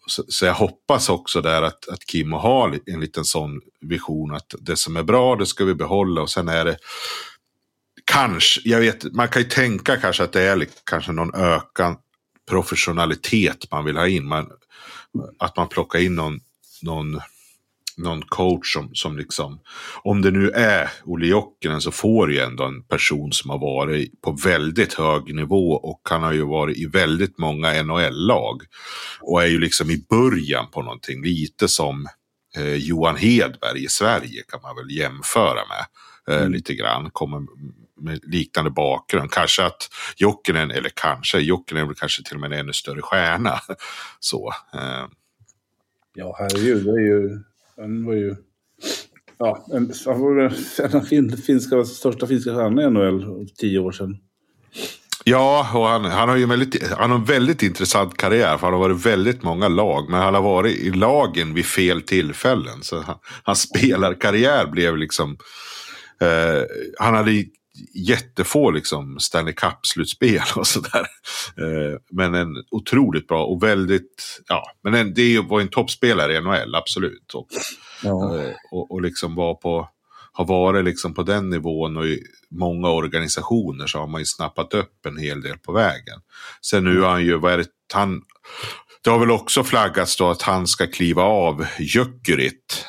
så, 0.07 0.25
så, 0.29 0.47
jag 0.47 0.55
hoppas 0.55 1.09
också 1.09 1.41
där 1.41 1.63
att, 1.63 1.89
att 1.89 2.11
Kimmo 2.11 2.37
har 2.37 2.79
en 2.87 3.01
liten 3.01 3.25
sån 3.25 3.61
vision 3.81 4.35
att 4.35 4.55
det 4.59 4.77
som 4.77 4.97
är 4.97 5.03
bra 5.03 5.37
det 5.37 5.47
ska 5.47 5.65
vi 5.65 5.75
behålla 5.75 6.23
och 6.23 6.31
sen 6.31 6.49
är 6.49 6.65
det 6.65 6.77
kanske, 8.05 8.61
jag 8.65 8.81
vet, 8.81 9.13
man 9.13 9.29
kan 9.29 9.43
ju 9.43 9.49
tänka 9.49 9.97
kanske 9.97 10.25
att 10.25 10.33
det 10.33 10.43
är 10.43 10.67
kanske 10.85 11.13
någon 11.13 11.35
ökad 11.35 11.97
professionalitet 12.49 13.71
man 13.71 13.85
vill 13.85 13.97
ha 13.97 14.09
in. 14.09 14.27
Man, 14.27 14.51
att 15.39 15.57
man 15.57 15.69
plockar 15.69 15.99
in 15.99 16.15
någon, 16.15 16.41
någon, 16.83 17.21
någon 17.97 18.23
coach 18.23 18.73
som, 18.73 18.95
som 18.95 19.19
liksom, 19.19 19.61
om 20.03 20.23
det 20.23 20.31
nu 20.31 20.51
är 20.51 20.91
Olle 21.05 21.27
Jokinen 21.27 21.81
så 21.81 21.91
får 21.91 22.33
ju 22.33 22.39
ändå 22.39 22.65
en 22.65 22.83
person 22.83 23.33
som 23.33 23.51
har 23.51 23.59
varit 23.59 24.21
på 24.21 24.33
väldigt 24.33 24.95
hög 24.95 25.35
nivå 25.35 25.73
och 25.73 26.01
han 26.11 26.23
har 26.23 26.33
ju 26.33 26.45
varit 26.45 26.77
i 26.77 26.87
väldigt 26.87 27.39
många 27.39 27.83
NHL-lag. 27.83 28.63
Och 29.21 29.43
är 29.43 29.47
ju 29.47 29.59
liksom 29.59 29.91
i 29.91 30.07
början 30.11 30.71
på 30.71 30.83
någonting, 30.83 31.23
lite 31.23 31.69
som 31.69 32.07
eh, 32.57 32.75
Johan 32.75 33.17
Hedberg 33.17 33.85
i 33.85 33.89
Sverige 33.89 34.43
kan 34.49 34.61
man 34.63 34.77
väl 34.77 34.97
jämföra 34.97 35.61
med. 35.69 35.87
Eh, 36.29 36.41
mm. 36.41 36.53
lite 36.53 36.75
grann, 36.75 37.11
kommer 37.11 37.47
med 38.01 38.21
liknande 38.23 38.71
bakgrund. 38.71 39.31
Kanske 39.31 39.65
att 39.65 39.89
Jokinen, 40.17 40.71
eller 40.71 40.91
kanske, 40.95 41.39
Jokinen 41.39 41.83
är 41.83 41.87
väl 41.87 41.97
kanske 41.97 42.23
till 42.23 42.35
och 42.35 42.41
med 42.41 42.53
en 42.53 42.59
ännu 42.59 42.73
större 42.73 43.03
stjärna. 43.03 43.61
Så. 44.21 44.53
Eh. 44.75 45.07
Ja, 46.15 46.37
herregud, 46.39 46.85
det 46.85 46.91
är 46.91 47.07
ju, 47.07 47.39
han 47.77 48.05
var 48.05 48.15
ju, 48.15 48.37
ja, 49.39 49.67
en, 49.73 49.93
han 50.07 50.21
var 50.21 50.41
en 50.79 50.97
av 50.97 51.01
fin, 51.01 51.37
finska, 51.37 51.85
största 51.85 52.27
finska 52.27 52.51
stjärnorna 52.51 52.83
i 52.83 52.91
NHL 52.91 53.49
tio 53.57 53.79
år 53.79 53.93
sedan. 53.93 54.19
Ja, 55.27 55.71
och 55.75 55.87
han, 55.87 56.05
han, 56.05 56.29
har 56.29 56.37
ju 56.37 56.47
väldigt, 56.47 56.91
han 56.93 57.11
har 57.11 57.19
en 57.19 57.25
väldigt 57.25 57.63
intressant 57.63 58.17
karriär. 58.17 58.59
För 58.59 58.67
han 58.67 58.73
har 58.73 58.81
varit 58.81 59.07
väldigt 59.07 59.43
många 59.43 59.69
lag. 59.69 60.11
Men 60.11 60.21
han 60.21 60.35
har 60.35 60.43
varit 60.43 60.77
i 60.77 60.91
lagen 60.91 61.55
vid 61.55 61.67
fel 61.67 62.03
tillfällen. 62.03 62.83
Så 62.83 63.01
han, 63.01 63.17
hans 63.43 63.63
spelarkarriär 63.63 64.67
blev 64.67 64.97
liksom... 64.97 65.37
Eh, 66.21 66.63
han 66.99 67.15
hade 67.15 67.45
jättefå 67.95 68.71
liksom 68.71 69.19
Stanley 69.19 69.55
Cup-slutspel 69.55 70.43
och 70.57 70.67
sådär. 70.67 71.07
Eh, 71.57 71.99
men 72.11 72.35
en 72.35 72.65
otroligt 72.71 73.29
bra 73.29 73.45
och 73.45 73.63
väldigt, 73.63 74.41
ja, 74.49 74.73
men 74.83 74.95
en, 74.95 75.15
det 75.15 75.41
var 75.41 75.61
en 75.61 75.69
toppspelare 75.69 76.35
i 76.35 76.41
NHL, 76.41 76.75
absolut. 76.75 77.35
Och, 77.35 77.49
ja. 78.03 78.39
Eh, 78.39 78.53
och, 78.71 78.91
och 78.91 79.03
liksom 79.03 79.35
var 79.35 79.55
på, 79.55 79.89
har 80.33 80.45
varit 80.45 80.85
liksom 80.85 81.15
på 81.15 81.23
den 81.23 81.51
nivån 81.51 81.97
och 81.97 82.07
i 82.07 82.23
många 82.51 82.89
organisationer 82.89 83.87
så 83.87 83.99
har 83.99 84.07
man 84.07 84.21
ju 84.21 84.25
snappat 84.25 84.75
upp 84.75 85.07
en 85.07 85.19
hel 85.19 85.43
del 85.43 85.59
på 85.59 85.73
vägen. 85.73 86.21
Sen 86.61 86.85
nu 86.85 87.01
har 87.01 87.11
han 87.11 87.25
ju, 87.25 87.39
vad 87.39 87.59
det, 87.59 87.67
han, 87.95 88.23
det 89.05 89.11
har 89.11 89.19
väl 89.19 89.31
också 89.31 89.65
flaggats 89.65 90.17
då 90.17 90.31
att 90.31 90.43
han 90.43 90.67
ska 90.67 90.87
kliva 90.87 91.23
av 91.23 91.67
Jökkerit. 91.79 92.87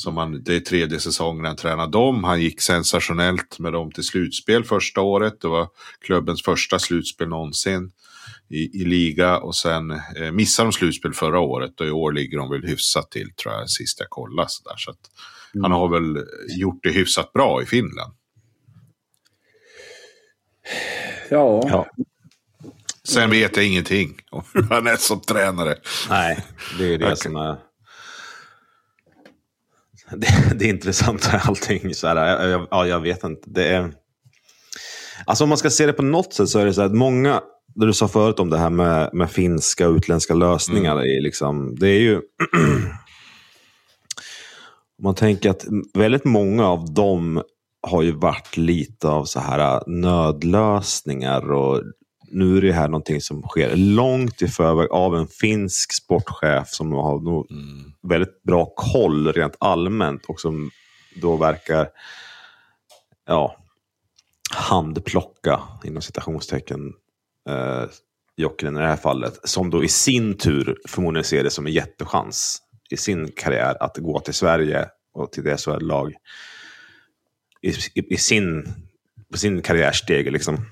Som 0.00 0.16
han, 0.16 0.42
det 0.42 0.56
är 0.56 0.60
tredje 0.60 1.00
säsongen 1.00 1.44
han 1.44 1.56
tränar 1.56 1.86
dem. 1.86 2.24
Han 2.24 2.40
gick 2.40 2.60
sensationellt 2.60 3.58
med 3.58 3.72
dem 3.72 3.92
till 3.92 4.04
slutspel 4.04 4.64
första 4.64 5.00
året. 5.00 5.40
Det 5.40 5.48
var 5.48 5.68
klubbens 6.00 6.42
första 6.42 6.78
slutspel 6.78 7.28
någonsin 7.28 7.92
i, 8.48 8.82
i 8.82 8.84
liga. 8.84 9.38
Och 9.38 9.56
sen 9.56 9.90
eh, 9.90 10.32
missade 10.32 10.66
de 10.66 10.72
slutspel 10.72 11.14
förra 11.14 11.40
året 11.40 11.80
och 11.80 11.86
i 11.86 11.90
år 11.90 12.12
ligger 12.12 12.38
de 12.38 12.50
väl 12.50 12.62
hyfsat 12.62 13.10
till 13.10 13.34
tror 13.34 13.54
jag 13.54 13.70
sist 13.70 14.00
jag 14.00 14.10
kollade. 14.10 14.48
Så, 14.48 14.68
där. 14.68 14.76
så 14.76 14.90
att 14.90 15.10
mm. 15.54 15.62
han 15.62 15.72
har 15.72 15.88
väl 15.88 16.24
gjort 16.48 16.82
det 16.82 16.90
hyfsat 16.90 17.32
bra 17.32 17.62
i 17.62 17.66
Finland. 17.66 18.14
Ja. 21.30 21.62
ja. 21.68 21.86
Sen 23.04 23.30
vet 23.30 23.56
jag 23.56 23.66
ingenting 23.66 24.20
om 24.30 24.42
hur 24.54 24.62
han 24.62 24.86
är 24.86 24.96
som 24.96 25.20
tränare. 25.20 25.76
Nej, 26.08 26.44
det 26.78 26.94
är 26.94 26.98
det 26.98 27.16
som 27.16 27.36
är 27.36 27.69
det, 30.16 30.58
det 30.58 30.64
är 30.64 30.68
intressant 30.68 31.30
allting. 31.32 31.94
Så 31.94 32.06
här, 32.06 32.48
jag, 32.48 32.66
ja, 32.70 32.86
jag 32.86 33.00
vet 33.00 33.24
inte. 33.24 33.50
Det 33.50 33.68
är... 33.68 33.92
Alltså 35.24 35.44
om 35.44 35.48
man 35.48 35.58
ska 35.58 35.70
se 35.70 35.86
det 35.86 35.92
på 35.92 36.02
något 36.02 36.34
sätt 36.34 36.48
så 36.48 36.58
är 36.58 36.66
det 36.66 36.74
så 36.74 36.82
att 36.82 36.94
många, 36.94 37.40
det 37.74 37.86
du 37.86 37.92
sa 37.92 38.08
förut 38.08 38.38
om 38.38 38.50
det 38.50 38.58
här 38.58 38.70
med, 38.70 39.10
med 39.12 39.30
finska 39.30 39.88
och 39.88 39.96
utländska 39.96 40.34
lösningar, 40.34 40.92
mm. 40.92 41.04
är 41.04 41.22
liksom, 41.22 41.76
det 41.78 41.88
är 41.88 42.00
ju... 42.00 42.20
man 45.02 45.14
tänker 45.14 45.50
att 45.50 45.64
väldigt 45.94 46.24
många 46.24 46.66
av 46.66 46.94
dem 46.94 47.42
har 47.82 48.02
ju 48.02 48.12
varit 48.12 48.56
lite 48.56 49.08
av 49.08 49.24
så 49.24 49.40
här 49.40 49.82
nödlösningar 49.86 51.52
och 51.52 51.82
nu 52.30 52.56
är 52.56 52.60
det 52.60 52.72
här 52.72 52.88
någonting 52.88 53.20
som 53.20 53.42
sker 53.42 53.76
långt 53.76 54.42
i 54.42 54.48
förväg 54.48 54.90
av 54.90 55.16
en 55.16 55.26
finsk 55.26 55.92
sportchef 55.92 56.68
som 56.68 56.92
har 56.92 57.20
nog 57.20 57.50
mm. 57.50 57.92
väldigt 58.02 58.42
bra 58.42 58.72
koll 58.76 59.32
rent 59.32 59.56
allmänt 59.58 60.24
och 60.28 60.40
som 60.40 60.70
då 61.16 61.36
verkar 61.36 61.88
ja, 63.26 63.56
handplocka, 64.50 65.60
inom 65.84 66.02
citationstecken, 66.02 66.92
eh, 67.48 67.84
Jokinen 68.36 68.76
i 68.76 68.80
det 68.80 68.86
här 68.86 68.96
fallet. 68.96 69.40
Som 69.44 69.70
då 69.70 69.84
i 69.84 69.88
sin 69.88 70.38
tur 70.38 70.76
förmodligen 70.88 71.24
ser 71.24 71.44
det 71.44 71.50
som 71.50 71.66
en 71.66 71.72
jättechans 71.72 72.62
i 72.90 72.96
sin 72.96 73.32
karriär 73.36 73.76
att 73.80 73.96
gå 73.96 74.20
till 74.20 74.34
Sverige 74.34 74.88
och 75.12 75.32
till 75.32 75.44
det 75.44 75.56
SHL-lag 75.56 76.14
i, 77.62 77.68
i, 77.70 78.14
i, 78.14 78.16
sin, 78.16 78.68
på 79.32 79.38
sin 79.38 79.62
karriärsteg. 79.62 80.32
Liksom. 80.32 80.66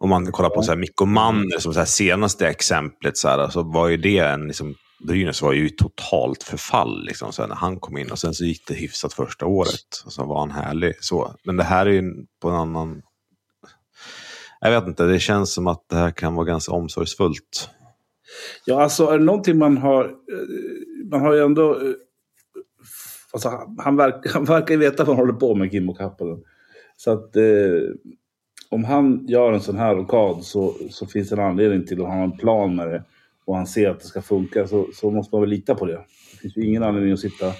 Om 0.00 0.10
man 0.10 0.32
kollar 0.32 0.50
på 0.50 0.62
så 0.62 0.70
här 0.70 0.78
Mikko 0.78 1.04
Manner 1.04 1.58
som 1.58 1.72
så 1.72 1.78
här 1.78 1.86
senaste 1.86 2.48
exemplet 2.48 3.16
så, 3.16 3.28
här, 3.28 3.48
så 3.48 3.62
var 3.62 3.88
ju 3.88 3.96
det 3.96 4.18
en 4.18 4.46
liksom 4.46 4.74
Brynäs 5.06 5.42
var 5.42 5.52
ju 5.52 5.66
i 5.66 5.70
totalt 5.70 6.42
förfall 6.42 7.04
liksom, 7.04 7.32
sen 7.32 7.48
när 7.48 7.56
han 7.56 7.80
kom 7.80 7.98
in 7.98 8.10
och 8.10 8.18
sen 8.18 8.34
så 8.34 8.44
gick 8.44 8.66
det 8.68 8.74
hyfsat 8.74 9.12
första 9.12 9.46
året. 9.46 10.02
Och 10.06 10.12
så 10.12 10.24
var 10.24 10.38
han 10.40 10.50
härlig. 10.50 10.94
Så. 11.00 11.34
Men 11.44 11.56
det 11.56 11.64
här 11.64 11.86
är 11.86 11.90
ju 11.90 12.14
på 12.40 12.48
en 12.48 12.54
annan... 12.54 13.02
Jag 14.60 14.70
vet 14.70 14.88
inte, 14.88 15.04
det 15.04 15.18
känns 15.20 15.54
som 15.54 15.66
att 15.66 15.84
det 15.88 15.96
här 15.96 16.10
kan 16.10 16.34
vara 16.34 16.46
ganska 16.46 16.72
omsorgsfullt. 16.72 17.70
Ja, 18.64 18.82
alltså 18.82 19.06
är 19.06 19.18
det 19.18 19.24
någonting 19.24 19.58
man 19.58 19.76
har... 19.78 20.04
eh, 20.04 21.08
Man 21.10 21.20
har 21.20 21.34
ju 21.34 21.42
ändå... 21.42 21.74
eh, 21.74 21.92
Alltså, 23.32 23.48
han, 23.78 23.96
verkar, 23.96 24.30
han 24.30 24.44
verkar 24.44 24.76
veta 24.76 25.04
vad 25.04 25.16
han 25.16 25.26
håller 25.26 25.38
på 25.38 25.54
med, 25.54 25.70
Kimmo 25.70 25.94
Kappanen. 25.94 26.42
Så 26.96 27.10
att 27.12 27.36
eh, 27.36 27.42
om 28.70 28.84
han 28.84 29.26
gör 29.28 29.52
en 29.52 29.60
sån 29.60 29.76
här 29.76 29.94
rockad 29.94 30.44
så, 30.44 30.76
så 30.90 31.06
finns 31.06 31.28
det 31.28 31.34
en 31.34 31.40
anledning 31.40 31.86
till 31.86 32.00
att 32.00 32.08
han 32.08 32.18
har 32.18 32.24
en 32.24 32.36
plan 32.36 32.76
med 32.76 32.88
det. 32.88 33.02
Och 33.44 33.56
han 33.56 33.66
ser 33.66 33.90
att 33.90 34.00
det 34.00 34.06
ska 34.06 34.22
funka 34.22 34.66
så, 34.66 34.88
så 34.94 35.10
måste 35.10 35.34
man 35.34 35.40
väl 35.40 35.50
lita 35.50 35.74
på 35.74 35.86
det. 35.86 36.04
Det 36.32 36.38
finns 36.40 36.56
ju 36.56 36.64
ingen 36.64 36.82
anledning 36.82 37.12
att 37.12 37.20
sitta... 37.20 37.52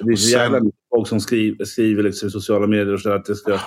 Det 0.00 0.12
är 0.12 0.16
så 0.16 0.36
jävla 0.36 0.60
mycket 0.60 0.80
folk 0.90 1.08
som 1.08 1.20
skriver, 1.20 1.64
skriver 1.64 2.02
liksom 2.02 2.28
i 2.28 2.30
sociala 2.30 2.66
medier 2.66 2.94
och 2.94 3.00
så 3.00 3.12
att 3.12 3.24
det 3.24 3.34
ska... 3.34 3.60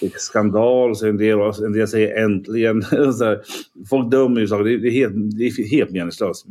Det 0.00 0.06
är 0.06 0.10
skandal, 0.18 0.96
så 0.96 1.06
en 1.06 1.16
del, 1.16 1.38
en 1.38 1.72
del 1.72 1.88
säger 1.88 2.24
äntligen. 2.24 2.82
Folk 3.90 4.10
dömer 4.10 4.40
ju 4.40 4.48
saker. 4.48 4.64
Det 4.64 4.88
är, 4.88 4.90
helt, 4.90 5.14
det 5.38 5.44
är 5.44 5.70
helt 5.70 5.90
meningslöst 5.90 6.46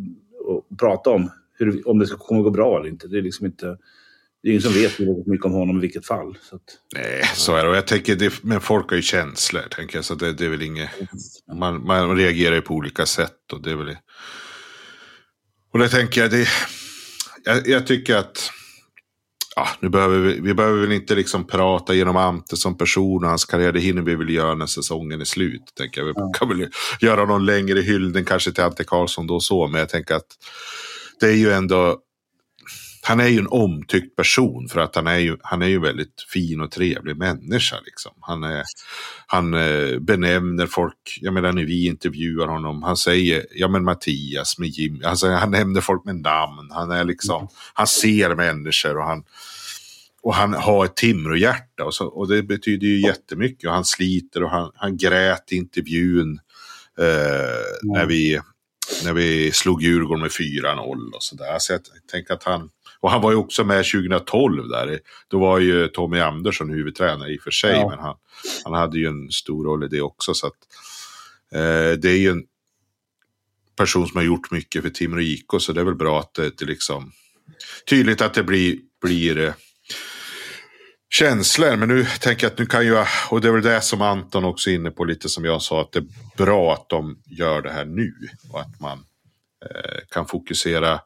att 0.50 0.78
prata 0.78 1.10
om 1.10 1.30
hur, 1.58 1.88
om 1.90 2.00
det 2.00 2.06
ska 2.06 2.18
kommer 2.18 2.42
gå 2.42 2.50
bra 2.50 2.80
eller 2.80 2.90
inte. 2.90 3.08
Det 3.08 3.18
är 3.18 3.22
liksom 3.22 3.46
inte... 3.46 3.78
Det 4.44 4.50
är 4.50 4.52
ingen 4.52 4.62
som 4.62 4.74
vet 4.74 4.96
tillräckligt 4.96 5.28
mycket 5.28 5.46
om 5.46 5.52
honom 5.52 5.78
i 5.78 5.82
vilket 5.82 6.06
fall. 6.06 6.38
Så 6.42 6.56
att, 6.56 6.62
Nej, 6.96 7.24
så 7.36 7.56
är 7.56 7.64
det. 7.64 7.70
Och 7.70 7.76
jag 7.76 7.88
tänker, 7.88 8.16
det, 8.16 8.44
men 8.44 8.62
folk 8.62 8.90
har 8.90 8.96
ju 8.96 9.02
känslor, 9.02 9.62
tänker 9.62 9.98
jag. 9.98 10.06
Så 10.06 10.16
det, 10.16 10.34
det 10.34 10.46
är 10.46 10.50
väl 10.50 10.62
inget... 10.62 10.90
Man, 11.54 11.86
man 11.86 12.18
reagerar 12.18 12.56
ju 12.56 12.62
på 12.62 12.74
olika 12.74 13.06
sätt 13.06 13.54
och 13.54 13.62
det 13.62 13.72
är 13.72 13.76
väl... 13.76 13.98
Och 15.74 15.80
det 15.80 15.90
tänker 15.90 16.22
jag, 16.22 16.32
det... 16.32 16.48
Jag, 17.44 17.68
jag 17.68 17.88
tycker 17.88 18.16
att... 18.16 18.52
Ja, 19.56 19.68
nu 19.80 19.90
behöver 19.90 20.20
vi, 20.20 20.40
vi 20.40 20.54
behöver 20.54 20.82
väl 20.82 20.92
inte 20.92 21.16
liksom 21.16 21.48
prata 21.48 21.94
genom 21.94 22.18
Ante 22.18 22.58
som 22.58 22.78
person 22.78 23.24
och 23.24 23.30
hans 23.30 23.46
karriär. 23.46 23.72
Det 23.72 23.80
hinner 23.80 24.02
vi 24.02 24.16
väl 24.16 24.30
göra 24.30 24.56
när 24.56 24.66
säsongen 24.66 25.22
är 25.22 25.26
slut. 25.26 25.62
Tänker 25.78 26.02
jag. 26.02 26.08
Vi 26.08 26.14
kan 26.40 26.50
väl 26.50 26.68
göra 27.02 27.26
någon 27.26 27.46
längre 27.46 27.80
hyllning 27.82 28.26
kanske 28.26 28.52
till 28.52 28.64
Ante 28.64 28.84
Karlsson 28.84 29.28
då 29.28 29.36
och 29.36 29.44
så. 29.44 29.68
Men 29.68 29.80
jag 29.80 29.90
tänker 29.90 30.16
att 30.16 30.28
det 31.20 31.28
är 31.28 31.36
ju 31.36 31.52
ändå... 31.52 32.00
Han 33.02 33.20
är 33.20 33.28
ju 33.28 33.40
en 33.40 33.48
omtyckt 33.48 34.16
person 34.16 34.68
för 34.68 34.80
att 34.80 34.96
han 34.96 35.08
är 35.08 35.18
ju, 35.18 35.38
han 35.42 35.62
är 35.62 35.68
ju 35.68 35.80
väldigt 35.80 36.26
fin 36.34 36.62
och 36.62 36.72
trevlig 36.72 37.18
människa. 37.18 37.76
Liksom. 37.86 38.12
Han, 38.20 38.44
är, 38.44 38.64
han 39.28 39.54
eh, 39.54 40.00
benämner 40.00 40.68
folk, 40.68 41.20
jag 41.22 41.34
menar 41.34 41.52
när 41.52 41.66
vi 41.66 41.86
intervjuar 41.86 42.48
honom, 42.48 42.84
han 42.84 42.98
säger, 42.98 43.46
ja 43.52 43.68
men 43.68 43.84
Mattias 43.84 44.58
med 44.58 44.70
Jim, 44.70 45.02
alltså, 45.06 45.30
han 45.30 45.52
nämner 45.52 45.82
folk 45.82 46.06
med 46.06 46.16
namn, 46.16 46.70
han 46.72 46.92
är 46.92 47.04
liksom, 47.04 47.48
han 47.74 47.88
ser 47.88 48.36
människor 48.36 48.98
och 48.98 49.06
han, 49.06 49.24
och 50.22 50.36
han 50.36 50.54
har 50.54 50.86
ett 50.86 50.96
Timrå-hjärta 50.96 51.84
och, 51.84 51.94
så, 51.94 52.06
och 52.06 52.28
det 52.28 52.44
betyder 52.44 52.88
ju 52.88 53.02
jättemycket 53.02 53.68
och 53.68 53.74
han 53.74 53.86
sliter 53.86 54.44
och 54.44 54.50
han, 54.50 54.72
han 54.76 54.98
grät 54.98 55.52
i 55.52 55.56
intervjun 55.56 56.40
eh, 57.00 57.94
när, 57.94 58.06
vi, 58.06 58.40
när 59.04 59.14
vi 59.14 59.52
slog 59.52 59.84
Djurgården 59.84 60.22
med 60.22 60.32
4-0 60.32 61.12
och 61.12 61.24
sådär. 61.24 61.56
Så 61.60 61.74
jag 61.74 61.82
tänker 62.12 62.34
att 62.34 62.44
han, 62.44 62.70
och 63.02 63.12
han 63.12 63.22
var 63.22 63.32
ju 63.32 63.38
också 63.38 63.64
med 63.64 63.86
2012 63.86 64.68
där. 64.70 65.00
Då 65.28 65.40
var 65.40 65.60
ju 65.60 65.88
Tommy 65.88 66.20
Andersson 66.20 66.70
huvudtränare 66.70 67.34
i 67.34 67.38
och 67.38 67.42
för 67.42 67.52
sig, 67.52 67.72
Ja. 67.72 67.90
men 67.90 68.00
han, 68.00 68.16
han 68.64 68.74
hade 68.74 69.00
ju 69.00 69.08
en 69.08 69.32
stor 69.32 69.66
roll 69.66 69.84
i 69.84 69.88
det 69.88 70.02
också. 70.02 70.34
Så 70.34 70.48
att, 70.48 70.54
eh, 71.52 72.00
det 72.00 72.10
är 72.10 72.18
ju 72.18 72.30
en 72.30 72.44
person 73.78 74.08
som 74.08 74.18
har 74.18 74.24
gjort 74.24 74.52
mycket 74.52 74.82
för 74.82 74.90
Timrå 74.90 75.22
IK, 75.22 75.46
så 75.60 75.74
det 75.74 75.82
är 75.82 75.86
väl 75.86 75.96
bra 75.96 76.20
att 76.20 76.34
det, 76.34 76.58
det 76.58 76.66
liksom 76.66 77.12
tydligt 77.90 78.22
att 78.22 78.34
det 78.34 78.44
blir, 78.44 78.78
blir 79.02 79.38
eh, 79.40 79.54
känslor. 81.10 81.76
Men 81.76 81.90
nu 81.90 82.06
tänker 82.22 82.46
jag 82.46 82.52
att 82.52 82.60
nu 82.60 82.66
kan 82.66 82.86
ju, 82.86 83.04
och 83.30 83.42
det 83.42 83.48
är 83.48 83.52
väl 83.52 83.62
det 83.62 83.82
som 83.82 84.02
Anton 84.02 84.44
också 84.46 84.70
är 84.70 84.74
inne 84.74 84.92
på 84.92 85.04
lite 85.04 85.30
som 85.30 85.46
jag 85.46 85.62
sa, 85.62 85.82
att 85.82 85.92
det 85.92 86.00
är 86.00 86.08
bra 86.38 86.74
att 86.74 86.90
de 86.90 87.18
gör 87.26 87.62
det 87.62 87.72
här 87.72 87.86
nu. 87.86 88.14
Och 88.52 88.62
att 88.62 88.80
man 88.80 88.98
eh, 89.66 90.00
kan 90.10 90.26
fokusera 90.26 91.00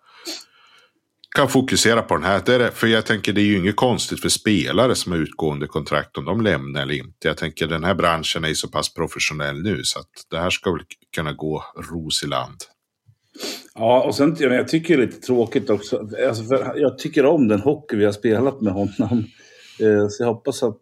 kan 1.35 1.49
fokusera 1.49 2.01
på 2.01 2.13
den 2.15 2.23
här. 2.23 2.41
Det 2.45 2.55
är, 2.55 2.59
det- 2.59 2.71
för 2.71 2.87
jag 2.87 3.05
tänker 3.05 3.33
det 3.33 3.41
är 3.41 3.45
ju 3.45 3.57
inget 3.57 3.75
konstigt 3.75 4.21
för 4.21 4.29
spelare 4.29 4.95
som 4.95 5.11
har 5.11 5.19
utgående 5.19 5.67
kontrakt 5.67 6.17
om 6.17 6.25
de 6.25 6.41
lämnar 6.41 6.81
eller 6.81 6.93
inte. 6.93 7.27
Jag 7.27 7.37
tänker 7.37 7.67
den 7.67 7.83
här 7.83 7.95
branschen 7.95 8.43
är 8.43 8.47
ju 8.47 8.55
så 8.55 8.67
pass 8.67 8.93
professionell 8.93 9.61
nu 9.63 9.83
så 9.83 9.99
att 9.99 10.09
det 10.29 10.37
här 10.37 10.49
ska 10.49 10.71
väl 10.71 10.81
kunna 11.15 11.33
gå 11.33 11.63
ros 11.91 12.23
i 12.23 12.27
land. 12.27 12.57
Ja, 13.75 14.03
och 14.03 14.15
sen 14.15 14.35
jag, 14.39 14.53
jag 14.53 14.67
tycker 14.67 14.97
det 14.97 15.03
är 15.03 15.07
lite 15.07 15.21
tråkigt 15.21 15.69
också. 15.69 16.09
Alltså, 16.27 16.43
för 16.43 16.73
jag 16.77 16.97
tycker 16.97 17.25
om 17.25 17.47
den 17.47 17.59
hockey 17.61 17.95
vi 17.97 18.05
har 18.05 18.11
spelat 18.11 18.61
med 18.61 18.73
honom. 18.73 19.25
Eh, 19.79 20.07
så 20.09 20.23
jag 20.23 20.27
hoppas 20.27 20.63
att 20.63 20.81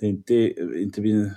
det 0.00 0.06
inte, 0.06 0.34
inte 0.82 1.00
blir... 1.00 1.30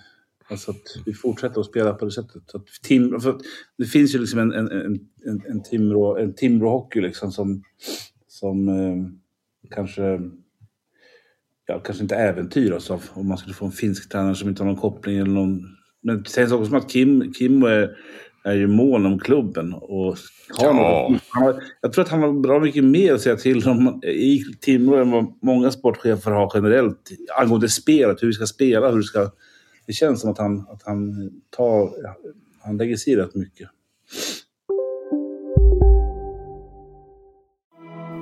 Alltså 0.49 0.71
att 0.71 1.05
vi 1.05 1.13
fortsätter 1.13 1.59
att 1.59 1.65
spela 1.65 1.93
på 1.93 2.05
det 2.05 2.11
sättet. 2.11 2.43
Så 2.45 2.57
Att 2.57 2.65
Tim, 2.83 3.19
för 3.19 3.37
det 3.77 3.85
finns 3.85 4.15
ju 4.15 4.19
liksom 4.19 4.39
en, 4.39 4.51
en, 4.51 4.71
en, 4.71 5.41
en, 5.49 5.63
Timrå, 5.63 6.17
en 6.17 6.33
Timrå-hockey 6.33 7.01
liksom 7.01 7.31
som, 7.31 7.63
som 8.27 8.69
eh, 8.69 8.95
kanske, 9.75 10.19
ja, 11.67 11.79
kanske 11.79 12.03
inte 12.03 12.15
äventyras 12.15 12.91
av 12.91 13.03
om 13.13 13.27
man 13.27 13.37
skulle 13.37 13.53
få 13.55 13.65
en 13.65 13.71
finsk 13.71 14.11
tränare 14.11 14.35
som 14.35 14.49
inte 14.49 14.63
har 14.63 14.67
någon 14.67 14.81
koppling 14.81 15.17
eller 15.17 15.31
någon... 15.31 15.61
Men 16.03 16.23
det 16.23 16.29
sägs 16.29 16.51
också 16.51 16.65
som 16.65 16.77
att 16.77 16.89
Kim, 16.89 17.33
Kim 17.33 17.63
är, 17.63 17.91
är 18.43 18.53
ju 18.55 18.67
mån 18.67 19.05
om 19.05 19.19
klubben 19.19 19.73
och 19.73 20.17
har 20.57 20.65
Ja. 20.65 20.73
något. 21.09 21.21
Han 21.29 21.43
har, 21.43 21.63
jag 21.81 21.93
tror 21.93 22.03
att 22.03 22.11
han 22.11 22.21
har 22.21 22.33
bra 22.41 22.59
mycket 22.59 22.83
mer 22.83 23.13
att 23.13 23.21
säga 23.21 23.35
till 23.35 23.67
om 23.67 24.01
i 24.03 24.43
Timrå 24.61 24.95
än 24.95 25.11
vad 25.11 25.25
många 25.41 25.71
sportchefer 25.71 26.31
har 26.31 26.51
generellt 26.53 27.09
angående 27.37 27.69
spelet, 27.69 28.23
hur 28.23 28.27
vi 28.27 28.33
ska 28.33 28.45
spela, 28.45 28.89
hur 28.89 28.97
det 28.97 29.03
ska... 29.03 29.31
Det 29.89 29.93
känns 29.93 30.21
som 30.21 30.31
att 30.31 30.37
han, 30.37 30.67
att 30.69 30.83
han 30.83 31.31
tar... 31.49 31.91
Han 32.61 32.77
lägger 32.77 32.97
sig 32.97 33.13
i 33.13 33.15
rätt 33.15 33.35
mycket. 33.35 33.69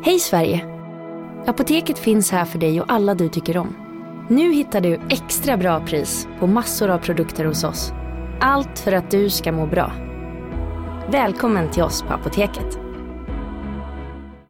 Hej 0.03 0.19
Sverige! 0.19 0.65
Apoteket 1.45 1.99
finns 1.99 2.32
här 2.32 2.45
för 2.45 2.60
dig 2.60 2.82
och 2.82 2.91
alla 2.91 3.15
du 3.15 3.30
tycker 3.30 3.58
om. 3.58 3.75
Nu 4.30 4.53
hittar 4.53 4.82
du 4.82 4.99
extra 5.10 5.58
bra 5.58 5.86
pris 5.86 6.27
på 6.39 6.47
massor 6.47 6.89
av 6.89 6.97
produkter 6.97 7.45
hos 7.45 7.63
oss. 7.63 7.91
Allt 8.41 8.80
för 8.80 8.91
att 8.91 9.12
du 9.12 9.30
ska 9.30 9.51
må 9.51 9.65
bra. 9.65 9.91
Välkommen 11.12 11.71
till 11.71 11.84
oss 11.84 12.01
på 12.01 12.13
Apoteket. 12.13 12.87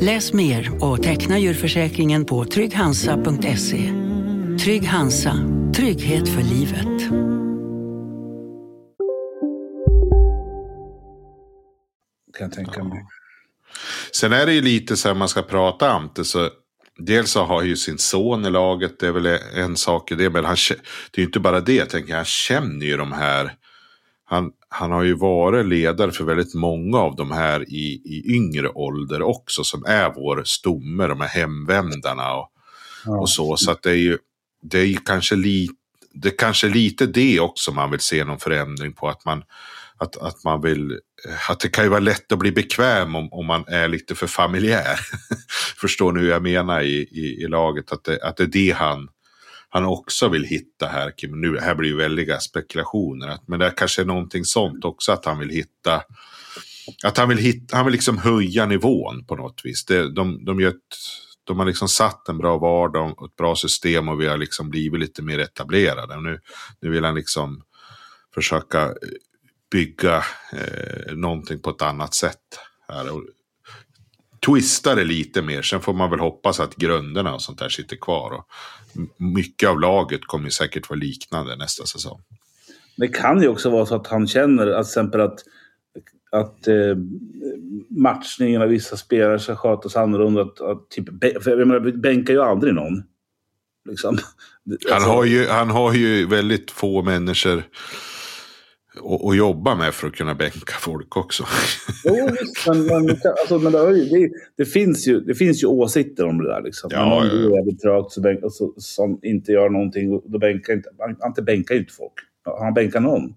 Läs 0.00 0.32
mer 0.32 0.84
och 0.84 1.02
teckna 1.02 1.38
djurförsäkringen 1.38 2.24
på 2.24 2.44
trygghansa.se. 2.44 3.92
Trygg 4.64 4.84
Hansa, 4.84 5.34
trygghet 5.76 6.28
för 6.28 6.42
livet. 6.42 7.08
Kan 12.38 12.46
jag 12.46 12.52
tänka 12.52 12.84
mig. 12.84 13.04
Sen 14.12 14.32
är 14.32 14.46
det 14.46 14.52
ju 14.52 14.62
lite 14.62 14.96
så 14.96 15.08
här 15.08 15.14
man 15.14 15.28
ska 15.28 15.42
prata 15.42 15.90
Ante 15.90 16.24
så 16.24 16.50
Dels 16.98 17.30
så 17.30 17.44
har 17.44 17.62
ju 17.62 17.76
sin 17.76 17.98
son 17.98 18.46
i 18.46 18.50
laget, 18.50 18.98
det 19.00 19.06
är 19.06 19.12
väl 19.12 19.26
en 19.54 19.76
sak 19.76 20.12
i 20.12 20.14
det. 20.14 20.30
Men 20.30 20.44
han, 20.44 20.56
det 21.10 21.18
är 21.18 21.22
ju 21.22 21.26
inte 21.26 21.40
bara 21.40 21.60
det, 21.60 21.74
jag 21.74 21.90
tänker, 21.90 22.14
han 22.16 22.24
känner 22.24 22.86
ju 22.86 22.96
de 22.96 23.12
här. 23.12 23.52
Han, 24.28 24.52
han 24.68 24.90
har 24.90 25.02
ju 25.02 25.14
varit 25.14 25.66
ledare 25.66 26.12
för 26.12 26.24
väldigt 26.24 26.54
många 26.54 26.98
av 26.98 27.16
de 27.16 27.30
här 27.30 27.62
i, 27.68 28.02
i 28.04 28.34
yngre 28.34 28.68
ålder 28.68 29.22
också. 29.22 29.64
Som 29.64 29.84
är 29.84 30.12
vår 30.14 30.42
stomme, 30.44 31.06
de 31.06 31.20
här 31.20 31.28
hemvändarna 31.28 32.34
och, 32.34 32.50
och 33.20 33.30
så. 33.30 33.56
Så 33.56 33.70
att 33.70 33.82
det 33.82 33.90
är 33.90 33.94
ju, 33.94 34.18
det 34.62 34.78
är 34.78 34.84
ju 34.84 34.96
kanske 34.96 35.36
lite, 35.36 35.74
det 36.14 36.28
är 36.28 36.38
kanske 36.38 36.68
lite 36.68 37.06
det 37.06 37.40
också 37.40 37.72
man 37.72 37.90
vill 37.90 38.00
se 38.00 38.24
någon 38.24 38.38
förändring 38.38 38.92
på. 38.92 39.08
Att 39.08 39.24
man, 39.24 39.42
att, 39.98 40.16
att 40.16 40.44
man 40.44 40.62
vill, 40.62 41.00
att 41.48 41.60
det 41.60 41.68
kan 41.68 41.84
ju 41.84 41.90
vara 41.90 42.00
lätt 42.00 42.32
att 42.32 42.38
bli 42.38 42.52
bekväm 42.52 43.16
om, 43.16 43.32
om 43.32 43.46
man 43.46 43.64
är 43.66 43.88
lite 43.88 44.14
för 44.14 44.26
familjär. 44.26 44.98
Förstår 45.80 46.12
ni 46.12 46.20
hur 46.20 46.30
jag 46.30 46.42
menar 46.42 46.80
i, 46.80 46.96
i, 46.96 47.42
i 47.44 47.48
laget? 47.48 47.92
Att 47.92 48.04
det, 48.04 48.22
att 48.22 48.36
det 48.36 48.42
är 48.42 48.46
det 48.46 48.70
han, 48.70 49.08
han 49.76 49.84
också 49.84 50.28
vill 50.28 50.44
hitta 50.44 50.86
här. 50.86 51.12
Nu, 51.28 51.58
här 51.58 51.74
blir 51.74 51.90
ju 51.90 51.96
väldiga 51.96 52.40
spekulationer. 52.40 53.28
Att, 53.28 53.48
men 53.48 53.60
det 53.60 53.70
kanske 53.76 54.02
är 54.02 54.06
någonting 54.06 54.44
sånt 54.44 54.84
också 54.84 55.12
att 55.12 55.24
han 55.24 55.38
vill 55.38 55.50
hitta. 55.50 56.02
Att 57.04 57.18
han 57.18 57.28
vill, 57.28 57.38
hitta, 57.38 57.76
han 57.76 57.86
vill 57.86 57.92
liksom 57.92 58.18
höja 58.18 58.66
nivån 58.66 59.24
på 59.26 59.36
något 59.36 59.60
vis. 59.64 59.84
Det, 59.84 60.12
de, 60.12 60.44
de 60.44 60.60
gör 60.60 60.68
ett 60.68 60.76
de 61.44 61.58
har 61.58 61.66
liksom 61.66 61.88
satt 61.88 62.28
en 62.28 62.38
bra 62.38 62.58
vardag 62.58 63.22
och 63.22 63.26
ett 63.26 63.36
bra 63.36 63.56
system 63.56 64.08
och 64.08 64.20
vi 64.20 64.26
har 64.26 64.38
liksom 64.38 64.70
blivit 64.70 65.00
lite 65.00 65.22
mer 65.22 65.38
etablerade. 65.38 66.20
Nu, 66.20 66.40
nu 66.80 66.90
vill 66.90 67.04
han 67.04 67.14
liksom 67.14 67.62
försöka 68.34 68.94
bygga 69.70 70.24
eh, 70.52 71.14
någonting 71.14 71.62
på 71.62 71.70
ett 71.70 71.82
annat 71.82 72.14
sätt. 72.14 72.58
Här. 72.88 73.06
Twista 74.46 74.94
det 74.94 75.04
lite 75.04 75.42
mer. 75.42 75.62
Sen 75.62 75.80
får 75.80 75.92
man 75.92 76.10
väl 76.10 76.20
hoppas 76.20 76.60
att 76.60 76.76
grunderna 76.76 77.34
och 77.34 77.42
sånt 77.42 77.58
där 77.58 77.68
sitter 77.68 77.96
kvar. 77.96 78.30
Och 78.32 78.46
mycket 79.16 79.68
av 79.68 79.80
laget 79.80 80.24
kommer 80.24 80.50
säkert 80.50 80.90
vara 80.90 80.98
liknande 80.98 81.56
nästa 81.56 81.86
säsong. 81.86 82.20
Det 82.96 83.08
kan 83.08 83.42
ju 83.42 83.48
också 83.48 83.70
vara 83.70 83.86
så 83.86 83.94
att 83.94 84.06
han 84.06 84.26
känner 84.26 84.66
att, 84.66 84.86
exempel 84.86 85.20
att, 85.20 85.38
att 86.30 86.68
eh, 86.68 86.96
matchningen 87.88 88.62
av 88.62 88.68
vissa 88.68 88.96
spelare 88.96 89.38
ska 89.38 89.56
skötas 89.56 89.96
annorlunda. 89.96 90.42
Att, 90.42 90.60
att, 90.60 90.90
typ, 90.90 91.04
för 91.42 91.58
jag 91.58 91.68
menar, 91.68 91.80
bänkar 91.80 92.34
ju 92.34 92.42
aldrig 92.42 92.74
någon. 92.74 93.02
Liksom. 93.88 94.18
Han, 94.66 94.94
alltså- 94.94 95.10
har 95.10 95.24
ju, 95.24 95.46
han 95.46 95.70
har 95.70 95.92
ju 95.92 96.26
väldigt 96.26 96.70
få 96.70 97.02
människor 97.02 97.62
och, 99.00 99.24
och 99.24 99.36
jobba 99.36 99.74
med 99.74 99.94
för 99.94 100.06
att 100.06 100.14
kunna 100.14 100.34
bänka 100.34 100.74
folk 100.80 101.16
också. 101.16 101.44
Jo, 102.04 102.28
visst, 102.40 102.66
men, 102.66 102.86
men, 102.86 103.10
alltså, 103.40 103.58
men 103.58 103.72
det, 103.72 104.04
det, 104.04 104.30
det, 104.56 104.64
finns 104.64 105.08
ju, 105.08 105.20
det 105.20 105.34
finns 105.34 105.62
ju 105.62 105.66
åsikter 105.66 106.26
om 106.26 106.38
det 106.38 106.48
där. 106.48 106.62
Liksom. 106.62 106.90
Ja, 106.92 107.20
men 107.20 107.42
ja. 107.42 107.58
är 107.58 107.76
trögt 107.76 108.12
så 108.12 108.20
bänk, 108.20 108.44
alltså, 108.44 108.72
som 108.76 109.18
inte 109.22 109.52
gör 109.52 109.68
någonting, 109.68 110.20
då 110.24 110.38
bänkar 110.38 110.72
inte, 110.72 110.88
Ante 111.20 111.42
bänkar 111.42 111.74
inte 111.74 111.92
folk. 111.92 112.12
Han 112.60 112.74
bänkar 112.74 113.00
någon. 113.00 113.34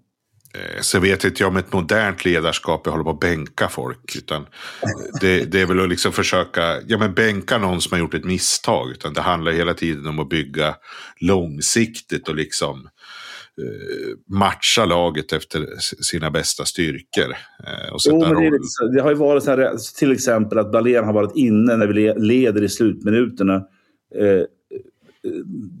Eh, 0.54 0.80
så 0.80 0.98
vet 0.98 1.24
inte 1.24 1.42
jag 1.42 1.48
om 1.48 1.56
ett 1.56 1.72
modernt 1.72 2.24
ledarskap 2.24 2.86
håller 2.86 3.04
på 3.04 3.10
att 3.10 3.20
bänka 3.20 3.68
folk. 3.68 4.16
Utan 4.16 4.46
det, 5.20 5.44
det 5.44 5.60
är 5.60 5.66
väl 5.66 5.80
att 5.80 5.88
liksom 5.88 6.12
försöka 6.12 6.80
ja, 6.86 6.98
men 6.98 7.14
bänka 7.14 7.58
någon 7.58 7.80
som 7.80 7.92
har 7.92 7.98
gjort 7.98 8.14
ett 8.14 8.24
misstag. 8.24 8.90
Utan 8.90 9.14
det 9.14 9.20
handlar 9.20 9.52
hela 9.52 9.74
tiden 9.74 10.06
om 10.06 10.18
att 10.18 10.28
bygga 10.28 10.74
långsiktigt 11.20 12.28
och 12.28 12.34
liksom 12.34 12.88
matcha 14.26 14.84
laget 14.84 15.32
efter 15.32 15.66
sina 16.02 16.30
bästa 16.30 16.64
styrkor. 16.64 17.30
Eh, 17.66 17.92
och 17.92 18.00
jo, 18.06 18.20
men 18.20 18.34
det, 18.34 18.50
lite, 18.50 18.94
det, 18.94 19.02
har 19.02 19.10
ju 19.10 19.16
varit 19.16 19.42
så 19.42 19.50
här, 19.50 19.76
till 19.98 20.12
exempel 20.12 20.58
att 20.58 20.72
Dahlén 20.72 21.04
har 21.04 21.12
varit 21.12 21.36
inne 21.36 21.76
när 21.76 21.86
vi 21.86 22.14
leder 22.16 22.62
i 22.62 22.68
slutminuterna. 22.68 23.54
Eh, 24.14 24.44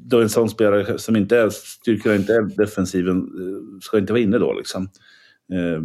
då 0.08 0.20
en 0.20 0.28
sån 0.28 0.50
spelare 0.50 0.98
som 0.98 1.16
inte 1.16 1.38
är, 1.38 1.50
styrkorna 1.50 2.16
inte 2.16 2.34
är 2.34 2.42
defensiven 2.42 3.16
eh, 3.16 3.80
ska 3.80 3.98
inte 3.98 4.12
vara 4.12 4.22
inne 4.22 4.38
då. 4.38 4.52
Liksom. 4.52 4.82
Eh, 5.52 5.82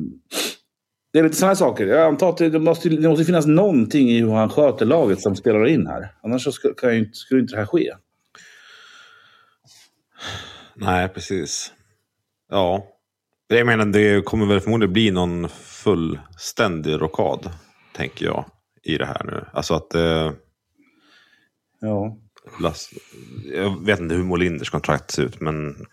det 1.13 1.19
är 1.19 1.23
lite 1.23 1.35
sådana 1.35 1.55
saker. 1.55 1.87
Jag 1.87 2.07
antar 2.07 2.29
att 2.29 2.37
det 2.37 2.59
måste, 2.59 2.89
det 2.89 3.09
måste 3.09 3.25
finnas 3.25 3.45
någonting 3.45 4.09
i 4.09 4.21
hur 4.21 4.31
han 4.31 4.49
sköter 4.49 4.85
laget 4.85 5.21
som 5.21 5.35
spelar 5.35 5.67
in 5.67 5.87
här. 5.87 6.11
Annars 6.23 6.43
så 6.43 6.51
ska, 6.51 6.73
kan, 6.73 7.05
skulle 7.13 7.41
inte 7.41 7.53
det 7.53 7.59
här 7.59 7.65
ske. 7.65 7.91
Nej, 10.75 11.09
precis. 11.09 11.73
Ja. 12.49 12.87
Jag 13.47 13.65
menar, 13.65 13.85
det 13.85 14.25
kommer 14.25 14.45
väl 14.45 14.59
förmodligen 14.59 14.93
bli 14.93 15.11
någon 15.11 15.49
fullständig 15.49 17.01
rockad, 17.01 17.51
tänker 17.93 18.25
jag, 18.25 18.45
i 18.83 18.97
det 18.97 19.05
här 19.05 19.23
nu. 19.23 19.45
Alltså 19.53 19.73
att... 19.73 19.95
Eh, 19.95 20.31
ja. 21.81 22.17
Lass, 22.61 22.89
jag 23.53 23.85
vet 23.85 23.99
inte 23.99 24.15
hur 24.15 24.23
Molinders 24.23 24.69
kontrakt 24.69 25.11
ser 25.11 25.23
ut, 25.23 25.41
men... 25.41 25.75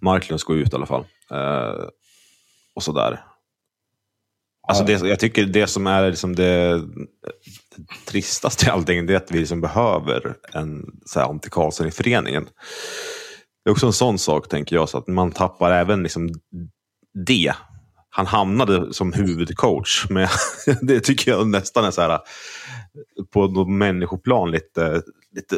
Marklund 0.00 0.40
ska 0.40 0.54
ut 0.54 0.72
i 0.72 0.76
alla 0.76 0.86
fall. 0.86 1.04
Eh, 1.30 1.88
och 2.74 2.82
sådär. 2.82 3.24
Alltså 4.68 4.84
det, 4.84 4.92
jag 4.92 5.20
tycker 5.20 5.44
det 5.44 5.66
som 5.66 5.86
är 5.86 6.10
liksom 6.10 6.36
det 6.36 6.82
tristaste 8.06 8.66
i 8.66 8.68
allting, 8.68 9.06
det 9.06 9.12
är 9.12 9.16
att 9.16 9.30
vi 9.30 9.38
liksom 9.38 9.60
behöver 9.60 10.34
en 10.52 11.00
så 11.06 11.20
här, 11.20 11.26
Ante 11.28 11.50
Karlsson 11.50 11.86
i 11.86 11.90
föreningen. 11.90 12.44
Det 13.64 13.70
är 13.70 13.72
också 13.72 13.86
en 13.86 13.92
sån 13.92 14.18
sak, 14.18 14.48
tänker 14.48 14.76
jag, 14.76 14.88
så 14.88 14.98
att 14.98 15.06
man 15.06 15.32
tappar 15.32 15.70
även 15.70 16.02
liksom 16.02 16.28
det. 17.26 17.52
Han 18.10 18.26
hamnade 18.26 18.94
som 18.94 19.12
huvudcoach, 19.12 20.06
men 20.10 20.28
det 20.82 21.00
tycker 21.00 21.30
jag 21.30 21.48
nästan 21.48 21.84
är 21.84 21.90
så 21.90 22.00
här 22.00 22.20
på 23.30 23.64
människoplan 23.64 24.50
lite, 24.50 25.02
lite 25.34 25.56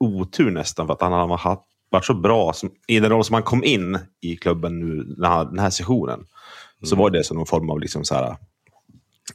otur 0.00 0.50
nästan, 0.50 0.86
för 0.86 0.94
att 0.94 1.02
han 1.02 1.12
har 1.12 1.40
varit 1.90 2.04
så 2.04 2.14
bra 2.14 2.52
som, 2.52 2.70
i 2.86 3.00
den 3.00 3.10
roll 3.10 3.24
som 3.24 3.34
han 3.34 3.42
kom 3.42 3.64
in 3.64 3.98
i 4.20 4.36
klubben 4.36 4.80
nu 4.80 5.02
den 5.04 5.58
här 5.58 5.70
sessionen. 5.70 6.14
Mm. 6.14 6.26
Så 6.82 6.96
var 6.96 7.10
det 7.10 7.24
som 7.24 7.36
någon 7.36 7.46
form 7.46 7.70
av 7.70 7.80
liksom 7.80 8.04
så 8.04 8.14
här, 8.14 8.36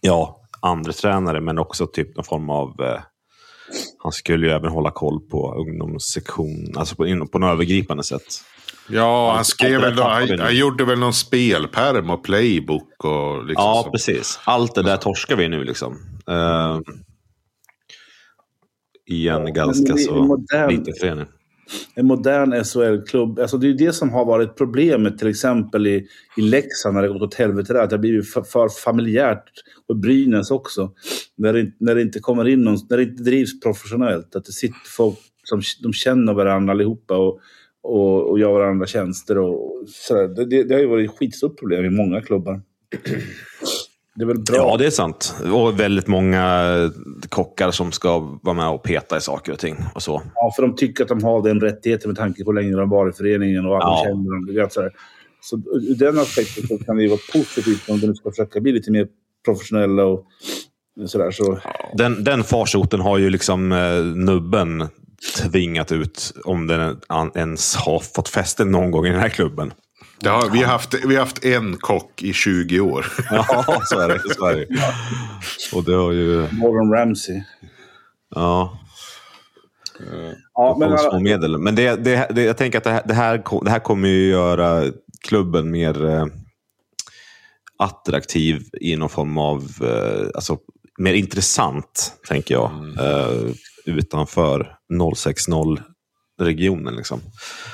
ja, 0.02 0.44
andra 0.60 0.91
tränare 0.91 1.41
men 1.41 1.58
också 1.58 1.88
typ 1.88 2.15
någon 2.15 2.26
form 2.26 2.50
av 2.50 2.82
eh, 2.82 3.00
han 4.04 4.12
skulle 4.12 4.48
ju 4.48 4.52
även 4.52 4.72
hålla 4.72 4.91
koll 4.91 5.20
på 5.32 5.54
ungdomssektion, 5.54 6.74
alltså 6.76 6.96
på, 6.96 7.28
på 7.32 7.39
något 7.39 7.54
övergripande 7.54 8.04
sätt. 8.04 8.24
Ja, 8.89 9.34
han 9.36 9.46
skrev 9.46 9.82
väl, 9.82 10.00
han, 10.00 10.39
han, 10.39 10.56
gjorde 10.56 10.86
väl 10.86 11.00
någon 11.00 11.13
spelperm 11.13 12.10
och 12.10 12.24
playbook 12.24 13.06
och 13.06 13.46
liksom 13.46 13.63
Ja, 13.63 13.82
så. 13.86 13.91
precis. 13.91 14.39
Allt 14.44 14.76
det 14.76 14.84
där 14.84 14.98
torskar 14.98 15.36
vi 15.36 15.50
nu 15.50 15.63
liksom. 15.63 15.94
Uh, 16.30 16.80
I 19.06 19.28
en 19.28 19.48
ja, 19.48 19.54
ganska 19.54 19.98
så 19.98 20.15
modern, 20.15 20.70
liten 20.70 20.94
förening. 21.00 21.26
En 21.96 22.06
modern 22.06 22.63
SHL-klubb. 22.63 23.39
Alltså 23.39 23.58
det 23.58 23.68
är 23.68 23.74
det 23.74 23.94
som 23.94 24.10
har 24.10 24.26
varit 24.26 24.58
problemet 24.58 25.18
till 25.18 25.28
exempel 25.28 25.88
i, 25.88 26.08
i 26.38 26.41
Leksand 26.41 26.96
när 26.96 27.02
det 27.02 27.08
gått 27.08 27.22
åt 27.22 27.34
helvete 27.34 27.74
där. 27.74 27.84
Att 27.84 27.89
det 27.89 27.96
har 27.96 28.02
blivit 28.02 28.34
för, 28.34 28.44
för 28.44 28.70
familjärt. 28.70 29.44
Och 29.89 29.95
Brynäs 29.95 30.52
också. 30.52 30.91
När 31.38 31.54
det, 31.54 31.71
när 31.80 31.95
det 31.95 32.02
inte 32.02 32.19
kommer 32.19 32.48
in 32.48 32.63
någon, 32.63 32.78
när 32.89 32.98
det 32.98 33.04
inte 33.04 33.24
drivs 33.24 33.60
professionellt. 33.60 34.36
Att 34.36 34.45
det 34.45 34.52
sitter 34.52 34.89
folk 34.98 35.17
som 35.43 35.62
de 35.84 35.93
känner 35.93 36.34
varandra 36.34 36.74
allihopa 36.74 37.17
och, 37.17 37.39
och, 37.84 38.30
och 38.30 38.39
gör 38.39 38.52
varandra 38.52 38.86
tjänster. 38.86 39.38
Och, 39.38 39.84
sådär. 39.88 40.28
Det, 40.28 40.45
det, 40.45 40.63
det 40.63 40.74
har 40.74 40.82
ju 40.82 40.88
varit 40.88 41.10
ett 41.10 41.17
skitstort 41.17 41.60
problem 41.60 41.86
i 41.86 41.89
många 41.89 42.21
klubbar. 42.21 42.62
Det 44.15 44.24
är 44.24 44.26
väl 44.26 44.39
bra? 44.39 44.56
Ja, 44.56 44.78
det 44.78 44.86
är 44.86 44.89
sant. 44.89 45.36
Och 45.54 45.80
väldigt 45.80 46.08
många 46.08 46.91
kockar 47.30 47.71
som 47.71 47.91
ska 47.91 48.39
vara 48.41 48.56
med 48.56 48.69
och 48.69 48.84
peta 48.84 49.17
i 49.17 49.21
saker 49.21 49.52
och 49.52 49.60
ting. 49.60 49.76
Och 49.95 50.04
så. 50.04 50.21
Ja, 50.36 50.54
för 50.56 50.62
de 50.62 50.76
tycker 50.76 51.04
att 51.04 51.10
de 51.10 51.24
har 51.24 51.43
den 51.43 51.60
rättigheten 51.60 52.10
med 52.10 52.17
tanke 52.17 52.43
på 52.43 52.52
hur 52.52 52.62
länge 52.62 52.76
de 52.76 52.89
var 52.89 53.10
i 53.10 53.12
föreningen 53.12 53.65
och 53.65 53.78
att 53.78 53.84
ja. 53.84 54.04
de 54.04 54.08
känner 54.08 54.62
dem. 54.62 54.69
Så, 54.69 54.89
så 55.41 55.56
ur 55.80 55.95
den 55.95 56.19
aspekten 56.19 56.67
så 56.67 56.78
kan 56.78 56.95
det 56.95 57.04
ju 57.04 57.10
vara 57.10 57.19
positivt 57.34 57.89
om 57.89 58.00
de 58.00 58.15
ska 58.15 58.30
försöka 58.30 58.60
bli 58.60 58.71
lite 58.71 58.91
mer 58.91 59.08
professionella 59.45 60.05
och 60.05 60.25
sådär. 61.08 61.31
Så. 61.31 61.60
Den, 61.93 62.23
den 62.23 62.43
farsoten 62.43 62.99
har 62.99 63.17
ju 63.17 63.29
liksom 63.29 63.71
eh, 63.71 64.03
nubben 64.03 64.88
tvingat 65.38 65.91
ut 65.91 66.34
om 66.45 66.67
den 66.67 66.97
ens 67.36 67.75
har 67.75 67.99
fått 67.99 68.29
fäste 68.29 68.65
någon 68.65 68.91
gång 68.91 69.05
i 69.05 69.10
den 69.10 69.19
här 69.19 69.29
klubben. 69.29 69.73
Har, 70.25 70.49
vi, 70.49 70.63
har 70.63 70.71
haft, 70.71 70.93
vi 71.05 71.15
har 71.15 71.23
haft 71.23 71.45
en 71.45 71.77
kock 71.77 72.23
i 72.23 72.34
20 72.34 72.79
år. 72.79 73.05
ja, 73.31 73.81
så 73.86 73.99
är 73.99 74.08
det. 74.08 74.19
Så 74.36 74.45
är 74.45 74.55
det. 74.55 74.67
Och 75.73 75.84
det 75.84 75.93
har 75.93 76.12
ju... 76.12 76.47
Gordon 76.51 76.93
Ramsay. 76.93 77.43
Ja. 78.36 78.79
Ja, 80.53 80.77
men, 80.79 80.97
små 80.97 81.19
medel. 81.19 81.58
men 81.58 81.75
det, 81.75 81.95
det, 81.95 82.27
det, 82.29 82.43
jag 82.43 82.58
tänker 82.58 82.77
att 82.77 82.84
det 82.84 82.89
här, 82.89 83.03
det 83.05 83.13
här, 83.13 83.63
det 83.63 83.69
här 83.69 83.79
kommer 83.79 84.10
ju 84.10 84.29
göra 84.29 84.91
klubben 85.21 85.71
mer 85.71 86.05
eh, 86.05 86.25
attraktiv 87.80 88.64
i 88.82 88.96
någon 88.96 89.10
form 89.10 89.38
av, 89.38 89.64
eh, 89.82 90.28
alltså 90.36 90.58
mer 90.98 91.14
intressant, 91.14 92.14
tänker 92.28 92.54
jag, 92.54 92.72
mm. 92.72 93.00
eh, 93.00 93.52
utanför 93.86 94.78
060 95.16 95.52
regionen. 96.42 96.96
Liksom. 96.96 97.22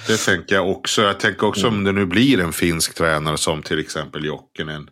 Det 0.07 0.17
tänker 0.17 0.55
jag 0.55 0.69
också. 0.69 1.01
Jag 1.01 1.19
tänker 1.19 1.47
också 1.47 1.67
mm. 1.67 1.79
om 1.79 1.83
det 1.83 1.91
nu 1.91 2.05
blir 2.05 2.39
en 2.39 2.53
finsk 2.53 2.95
tränare 2.95 3.37
som 3.37 3.63
till 3.63 3.79
exempel 3.79 4.25
Jokinen. 4.25 4.89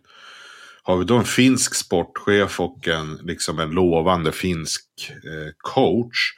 Har 0.82 0.96
vi 0.96 1.04
då 1.04 1.16
en 1.16 1.24
finsk 1.24 1.74
sportchef 1.74 2.60
och 2.60 2.88
en, 2.88 3.14
liksom 3.22 3.58
en 3.58 3.70
lovande 3.70 4.32
finsk 4.32 4.84
eh, 5.08 5.52
coach. 5.58 6.32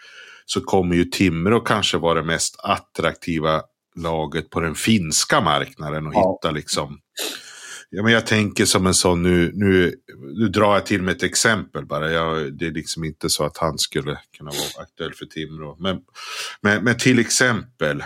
Så 0.47 0.61
kommer 0.61 0.97
ju 0.97 1.05
Timrå 1.05 1.61
kanske 1.61 1.99
vara 1.99 2.15
det 2.15 2.27
mest 2.27 2.57
attraktiva 2.59 3.63
laget 3.97 4.51
på 4.51 4.61
den 4.61 4.75
finska 4.75 5.41
marknaden. 5.41 6.07
Och 6.07 6.15
ja. 6.15 6.39
hitta 6.43 6.51
liksom 6.51 6.99
Ja, 7.95 8.03
men 8.03 8.13
jag 8.13 8.27
tänker 8.27 8.65
som 8.65 8.87
en 8.87 8.95
sån, 8.95 9.23
nu, 9.23 9.51
nu, 9.55 9.95
nu 10.39 10.49
drar 10.49 10.75
jag 10.75 10.87
till 10.87 11.03
med 11.03 11.17
ett 11.17 11.23
exempel 11.23 11.87
bara. 11.87 12.11
Jag, 12.13 12.59
det 12.59 12.67
är 12.67 12.71
liksom 12.71 13.05
inte 13.05 13.31
så 13.31 13.45
att 13.45 13.59
han 13.59 13.79
skulle 13.79 14.19
kunna 14.37 14.51
vara 14.51 14.85
aktuell 14.85 15.15
för 15.15 15.27
Timrå. 15.27 15.77
Men, 15.81 15.99
men, 16.61 16.85
men 16.85 16.99
till 16.99 17.19
exempel 17.19 18.01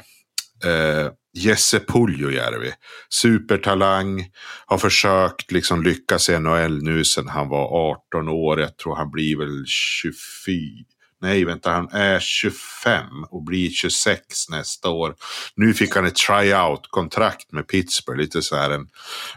eh, 0.64 1.12
Jesse 1.36 1.80
Puljujärvi. 1.80 2.72
Supertalang. 3.08 4.30
Har 4.66 4.78
försökt 4.78 5.52
liksom 5.52 5.82
lyckas 5.82 6.28
i 6.28 6.38
NHL 6.38 6.82
nu 6.82 7.04
sedan 7.04 7.28
han 7.28 7.48
var 7.48 7.90
18 8.12 8.28
år. 8.28 8.60
Jag 8.60 8.76
tror 8.76 8.96
han 8.96 9.10
blir 9.10 9.38
väl 9.38 9.64
24. 9.66 10.95
Nej, 11.20 11.44
vänta, 11.44 11.70
han 11.70 11.88
är 11.92 12.20
25 12.20 13.04
och 13.30 13.42
blir 13.42 13.70
26 13.70 14.48
nästa 14.50 14.88
år. 14.88 15.14
Nu 15.54 15.74
fick 15.74 15.94
han 15.94 16.06
ett 16.06 16.16
tryout-kontrakt 16.16 17.52
med 17.52 17.66
Pittsburgh. 17.66 18.20
Lite 18.20 18.42
så 18.42 18.56
här 18.56 18.70
en, 18.70 18.88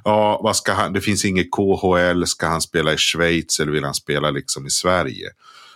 ja, 0.04 0.40
vad 0.44 0.56
ska 0.56 0.74
han, 0.74 0.94
det 0.94 1.02
finns 1.02 1.26
inget 1.26 1.52
KHL, 1.52 2.26
ska 2.26 2.48
han 2.48 2.62
spela 2.62 2.94
i 2.94 2.98
Schweiz 2.98 3.60
eller 3.60 3.72
vill 3.72 3.84
han 3.84 3.94
spela 3.94 4.32
liksom 4.32 4.66
i 4.66 4.70
Sverige? 4.70 5.30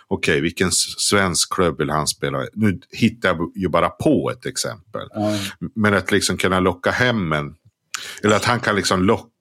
Okej, 0.08 0.40
vilken 0.40 0.72
svensk 0.98 1.54
klubb 1.54 1.78
vill 1.78 1.90
han 1.90 2.06
spela 2.06 2.44
i? 2.44 2.48
Nu 2.54 2.80
hittar 2.90 3.28
jag 3.28 3.52
ju 3.54 3.68
bara 3.68 3.88
på 3.88 4.30
ett 4.30 4.46
exempel. 4.46 5.08
Ja. 5.14 5.38
Men 5.74 5.94
att 5.94 6.10
liksom 6.10 6.36
kunna 6.36 6.60
locka 6.60 6.90
hem 6.90 7.32
en, 7.32 7.54
eller 8.22 8.36
att 8.36 8.44
han 8.44 8.60
kan 8.60 8.76
liksom 8.76 9.02
locka 9.02 9.33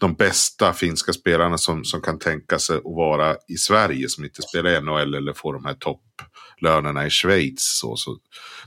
de 0.00 0.14
bästa 0.14 0.72
finska 0.72 1.12
spelarna 1.12 1.58
som, 1.58 1.84
som 1.84 2.00
kan 2.00 2.18
tänka 2.18 2.58
sig 2.58 2.76
att 2.76 2.82
vara 2.84 3.36
i 3.48 3.56
Sverige 3.56 4.08
som 4.08 4.24
inte 4.24 4.42
spelar 4.42 4.70
i 4.70 4.80
NHL 4.80 5.14
eller 5.14 5.32
får 5.32 5.54
de 5.54 5.64
här 5.64 5.74
topplönerna 5.74 7.06
i 7.06 7.10
Schweiz. 7.10 7.78
Så, 7.80 7.96
så, 7.96 8.18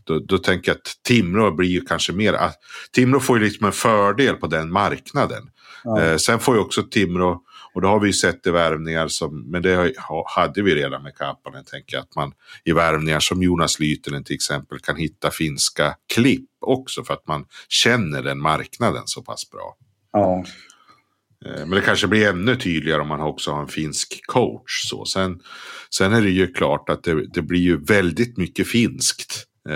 då, 0.03 0.19
då 0.19 0.37
tänker 0.37 0.71
jag 0.71 0.77
att 0.77 1.03
Timrå 1.03 1.51
blir 1.51 1.69
ju 1.69 1.81
kanske 1.81 2.13
mer, 2.13 2.33
att 2.33 2.59
Timrå 2.91 3.19
får 3.19 3.37
ju 3.37 3.43
liksom 3.43 3.65
en 3.65 3.71
fördel 3.71 4.35
på 4.35 4.47
den 4.47 4.71
marknaden. 4.71 5.49
Ja. 5.83 6.01
Eh, 6.01 6.17
sen 6.17 6.39
får 6.39 6.55
ju 6.55 6.61
också 6.61 6.83
Timrå, 6.83 7.41
och 7.73 7.81
då 7.81 7.87
har 7.87 7.99
vi 7.99 8.07
ju 8.07 8.13
sett 8.13 8.47
i 8.47 8.51
värvningar 8.51 9.07
som, 9.07 9.51
men 9.51 9.61
det 9.61 9.93
hade 10.25 10.61
vi 10.61 10.75
redan 10.75 11.03
med 11.03 11.15
Kapanen, 11.15 11.65
tänker 11.65 11.97
jag, 11.97 12.03
att 12.03 12.15
man 12.15 12.33
i 12.63 12.71
värvningar 12.71 13.19
som 13.19 13.43
Jonas 13.43 13.79
Lytinen 13.79 14.23
till 14.23 14.35
exempel 14.35 14.79
kan 14.79 14.95
hitta 14.95 15.31
finska 15.31 15.95
klipp 16.13 16.49
också 16.61 17.03
för 17.03 17.13
att 17.13 17.27
man 17.27 17.45
känner 17.69 18.23
den 18.23 18.39
marknaden 18.39 19.03
så 19.05 19.21
pass 19.21 19.49
bra. 19.51 19.75
Ja. 20.11 20.43
Eh, 21.45 21.59
Men 21.59 21.69
det 21.69 21.81
kanske 21.81 22.07
blir 22.07 22.27
ännu 22.29 22.55
tydligare 22.55 23.01
om 23.01 23.07
man 23.07 23.21
också 23.21 23.51
har 23.51 23.61
en 23.61 23.67
finsk 23.67 24.19
coach. 24.27 24.89
Så. 24.89 25.05
Sen, 25.05 25.39
sen 25.97 26.13
är 26.13 26.21
det 26.21 26.29
ju 26.29 26.47
klart 26.47 26.89
att 26.89 27.03
det, 27.03 27.27
det 27.33 27.41
blir 27.41 27.59
ju 27.59 27.77
väldigt 27.77 28.37
mycket 28.37 28.67
finskt. 28.67 29.47
Eh, 29.69 29.75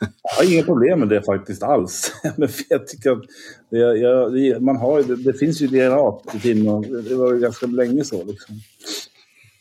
Jag 0.00 0.36
har 0.36 0.54
inga 0.54 0.62
problem 0.62 1.00
med 1.00 1.08
det 1.08 1.22
faktiskt 1.22 1.62
alls. 1.62 2.12
Men 2.36 2.48
jag 2.68 2.86
tycker 2.86 3.10
att 3.10 3.22
det, 3.70 3.78
jag, 3.78 4.62
man 4.62 4.76
har, 4.76 5.02
det, 5.02 5.16
det 5.16 5.32
finns 5.38 5.60
ju 5.60 5.66
DNA 5.66 6.12
i 6.34 6.40
Timrå. 6.40 6.80
Det 7.08 7.14
var 7.14 7.34
ju 7.34 7.40
ganska 7.40 7.66
länge 7.66 8.04
så. 8.04 8.24
Liksom. 8.24 8.60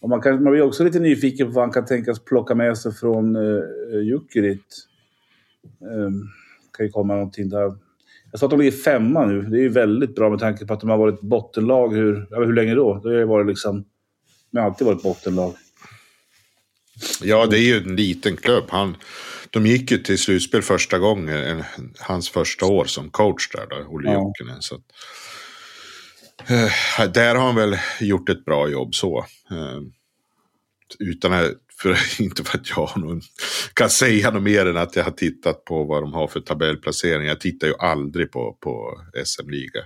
Och 0.02 0.10
man, 0.10 0.22
kan, 0.22 0.44
man 0.44 0.52
blir 0.52 0.62
också 0.62 0.84
lite 0.84 1.00
nyfiken 1.00 1.48
på 1.48 1.54
vad 1.54 1.64
han 1.64 1.74
kan 1.74 1.86
tänkas 1.86 2.20
plocka 2.20 2.56
med 2.56 2.78
sig 2.78 2.94
från 2.94 3.36
uh, 3.36 3.64
Jukurit. 4.04 4.86
Um, 5.82 6.30
kan 6.78 6.86
ju 6.86 6.92
komma 6.92 7.14
någonting 7.14 7.50
där. 7.50 7.76
Jag 8.32 8.40
sa 8.40 8.46
att 8.46 8.50
de 8.50 8.60
ligger 8.60 8.78
femma 8.78 9.26
nu. 9.26 9.42
Det 9.42 9.58
är 9.58 9.62
ju 9.62 9.70
väldigt 9.70 10.16
bra 10.16 10.30
med 10.30 10.40
tanke 10.40 10.66
på 10.66 10.74
att 10.74 10.80
de 10.80 10.90
har 10.90 10.98
varit 10.98 11.22
bottenlag. 11.22 11.96
Hur, 11.96 12.28
hur 12.46 12.54
länge 12.54 12.76
då? 12.76 13.00
Det 13.04 13.10
har 13.10 13.26
varit 13.26 13.48
liksom... 13.48 13.86
De 14.52 14.60
har 14.60 14.66
alltid 14.66 14.88
varit 14.88 15.04
bottenlag. 15.04 15.54
ja, 17.24 17.46
det 17.46 17.58
är 17.58 17.62
ju 17.62 17.78
en 17.78 17.96
liten 17.96 18.38
klubb. 18.38 18.64
Han, 18.70 18.98
de 19.50 19.66
gick 19.66 19.92
ju 19.92 19.98
till 19.98 20.18
slutspel 20.18 20.62
första 20.62 21.00
gången, 21.00 21.36
en, 21.36 21.64
hans 22.00 22.30
första 22.30 22.66
år 22.66 22.86
som 22.86 23.10
coach 23.10 23.50
där, 23.52 23.68
då, 23.70 23.76
Olle 23.88 24.12
Ja. 24.12 24.14
Jokinen. 24.14 24.62
Så 24.62 24.76
att, 24.76 24.82
eh, 26.50 27.12
där 27.12 27.36
har 27.36 27.46
han 27.46 27.56
väl 27.56 27.78
gjort 28.00 28.30
ett 28.30 28.46
bra 28.46 28.70
jobb 28.70 28.96
så. 28.96 29.26
Eh, 29.52 29.82
utan 31.00 31.34
att, 31.34 31.52
för, 31.82 31.98
inte 32.22 32.44
för 32.44 32.58
att 32.58 32.70
jag 32.70 32.90
någon, 32.96 33.22
kan 33.74 33.90
säga 33.90 34.32
något 34.32 34.44
mer 34.44 34.66
än 34.66 34.78
att 34.78 34.96
jag 34.96 35.04
har 35.04 35.12
tittat 35.12 35.66
på 35.66 35.84
vad 35.84 36.04
de 36.04 36.14
har 36.14 36.28
för 36.28 36.40
tabellplacering. 36.40 37.28
Jag 37.28 37.40
tittar 37.40 37.68
ju 37.68 37.74
aldrig 37.80 38.32
på, 38.32 38.58
på 38.60 39.02
SM-liga 39.26 39.86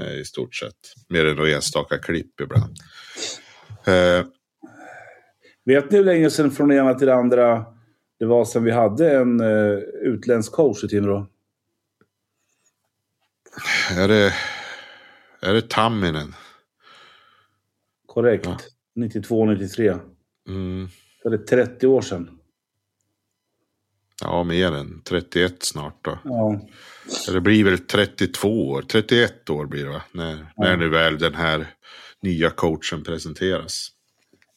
eh, 0.00 0.20
i 0.20 0.24
stort 0.24 0.54
sett. 0.54 0.94
Mer 1.08 1.26
än 1.26 1.36
några 1.36 1.50
enstaka 1.50 1.98
klipp 1.98 2.40
ibland. 2.40 2.76
Eh, 3.84 4.26
Vet 5.64 5.90
ni 5.90 5.98
hur 5.98 6.04
länge 6.04 6.30
sedan 6.30 6.50
från 6.50 6.68
det 6.68 6.76
ena 6.76 6.94
till 6.94 7.06
det 7.06 7.14
andra 7.14 7.64
det 8.18 8.26
var 8.26 8.44
sedan 8.44 8.64
vi 8.64 8.70
hade 8.70 9.16
en 9.16 9.40
uh, 9.40 9.78
utländsk 10.02 10.52
coach 10.52 10.84
i 10.84 10.88
Timrå? 10.88 11.26
är, 13.96 14.08
det, 14.08 14.34
är 15.40 15.54
det 15.54 15.68
Tamminen? 15.68 16.34
Korrekt. 18.06 18.46
Ja. 18.46 18.58
92, 18.94 19.46
93. 19.46 19.94
Mm. 20.48 20.88
Så 21.22 21.28
det 21.28 21.36
är 21.36 21.64
30 21.66 21.86
år 21.86 22.00
sedan. 22.00 22.30
Ja, 24.22 24.44
mer 24.44 24.72
än 24.72 25.02
31 25.02 25.62
snart 25.62 26.04
då. 26.04 26.18
Ja. 26.24 26.60
Det 27.32 27.40
blir 27.40 27.64
väl 27.64 27.78
32 27.78 28.68
år, 28.68 28.82
31 28.82 29.50
år 29.50 29.66
blir 29.66 29.84
det 29.84 29.90
va? 29.90 30.02
När, 30.12 30.52
när 30.56 30.76
nu 30.76 30.88
väl 30.88 31.18
den 31.18 31.34
här 31.34 31.66
nya 32.22 32.50
coachen 32.50 33.04
presenteras. 33.04 33.88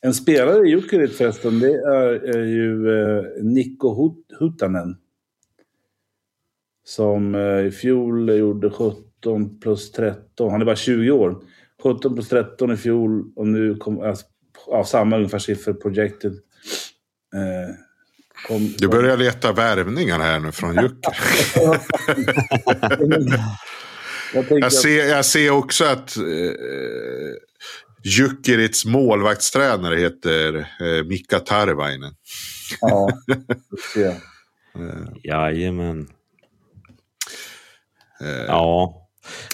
En 0.02 0.14
spelare 0.14 0.68
i 0.68 0.70
Jukurit 0.70 1.16
förresten, 1.16 1.60
det 1.60 1.74
är, 1.74 2.38
är 2.38 2.46
ju 2.46 2.88
uh, 2.88 3.24
Nikko 3.44 3.96
Hut- 3.96 4.38
Hutanen. 4.40 4.98
Som 6.86 7.36
uh, 7.36 7.66
i 7.68 7.72
fjol 7.72 8.30
gjorde 8.30 8.70
17 8.70 9.60
plus 9.60 9.92
13. 9.92 10.52
Han 10.52 10.62
är 10.62 10.66
bara 10.66 10.76
20 10.76 11.12
år. 11.12 11.44
17 11.84 12.14
plus 12.14 12.30
13 12.30 12.72
i 12.72 12.78
fjol 12.78 13.32
och 13.36 13.48
nu 13.48 13.76
kom, 13.76 14.00
alltså, 14.02 14.26
av 14.68 14.84
samma 14.84 15.16
ungefär 15.18 15.40
siffror 15.40 15.74
projected. 15.74 16.34
Eh, 17.34 17.76
kom, 18.48 18.74
Du 18.78 18.88
börjar 18.88 19.18
leta 19.18 19.52
värvningar 19.52 20.20
här 20.20 20.40
nu 20.40 20.52
från 20.52 20.76
Jukka. 20.76 21.12
Jag 24.34 24.46
Jag 24.50 24.74
ser, 24.74 25.06
jag 25.10 25.26
ser 25.26 25.50
också 25.50 25.86
att 25.86 26.18
eh, 26.18 26.24
Jukkerits 28.04 28.86
målvaktstränare 28.86 29.96
heter 29.96 30.56
eh, 30.60 31.04
Mika 31.06 31.40
Tarvainen. 31.40 32.16
Ja, 32.82 33.10
det 33.28 33.38
ser 33.94 34.06
jag. 34.06 34.16
Jajamän. 35.24 36.08
Eh, 38.22 38.28
Ja. 38.48 39.08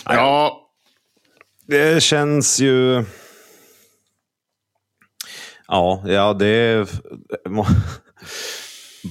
ja, 0.06 0.62
Det 1.68 2.04
känns 2.04 2.60
ju... 2.60 3.04
Ja, 5.70 6.04
ja 6.06 6.34
det 6.34 6.48
är... 6.48 6.88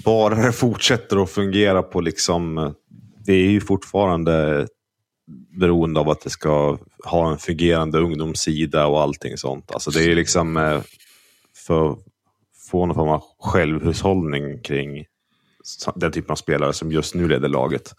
Bara 0.04 0.34
det 0.34 0.52
fortsätter 0.52 1.22
att 1.22 1.30
fungera 1.30 1.82
på 1.82 2.00
liksom... 2.00 2.74
Det 3.24 3.32
är 3.32 3.50
ju 3.50 3.60
fortfarande 3.60 4.66
beroende 5.60 6.00
av 6.00 6.10
att 6.10 6.20
det 6.20 6.30
ska 6.30 6.78
ha 7.04 7.32
en 7.32 7.38
fungerande 7.38 7.98
ungdomssida 7.98 8.86
och 8.86 9.00
allting 9.00 9.36
sånt. 9.36 9.70
Alltså 9.70 9.90
det 9.90 10.04
är 10.04 10.14
liksom 10.14 10.56
eh, 10.56 10.80
för 11.66 11.92
att 11.92 11.98
få 12.70 12.86
någon 12.86 12.94
form 12.94 13.08
av 13.08 13.22
självhushållning 13.38 14.62
kring 14.62 15.04
den 15.94 16.12
typen 16.12 16.30
av 16.30 16.36
spelare 16.36 16.72
som 16.72 16.92
just 16.92 17.14
nu 17.14 17.28
leder 17.28 17.48
laget. 17.48 17.94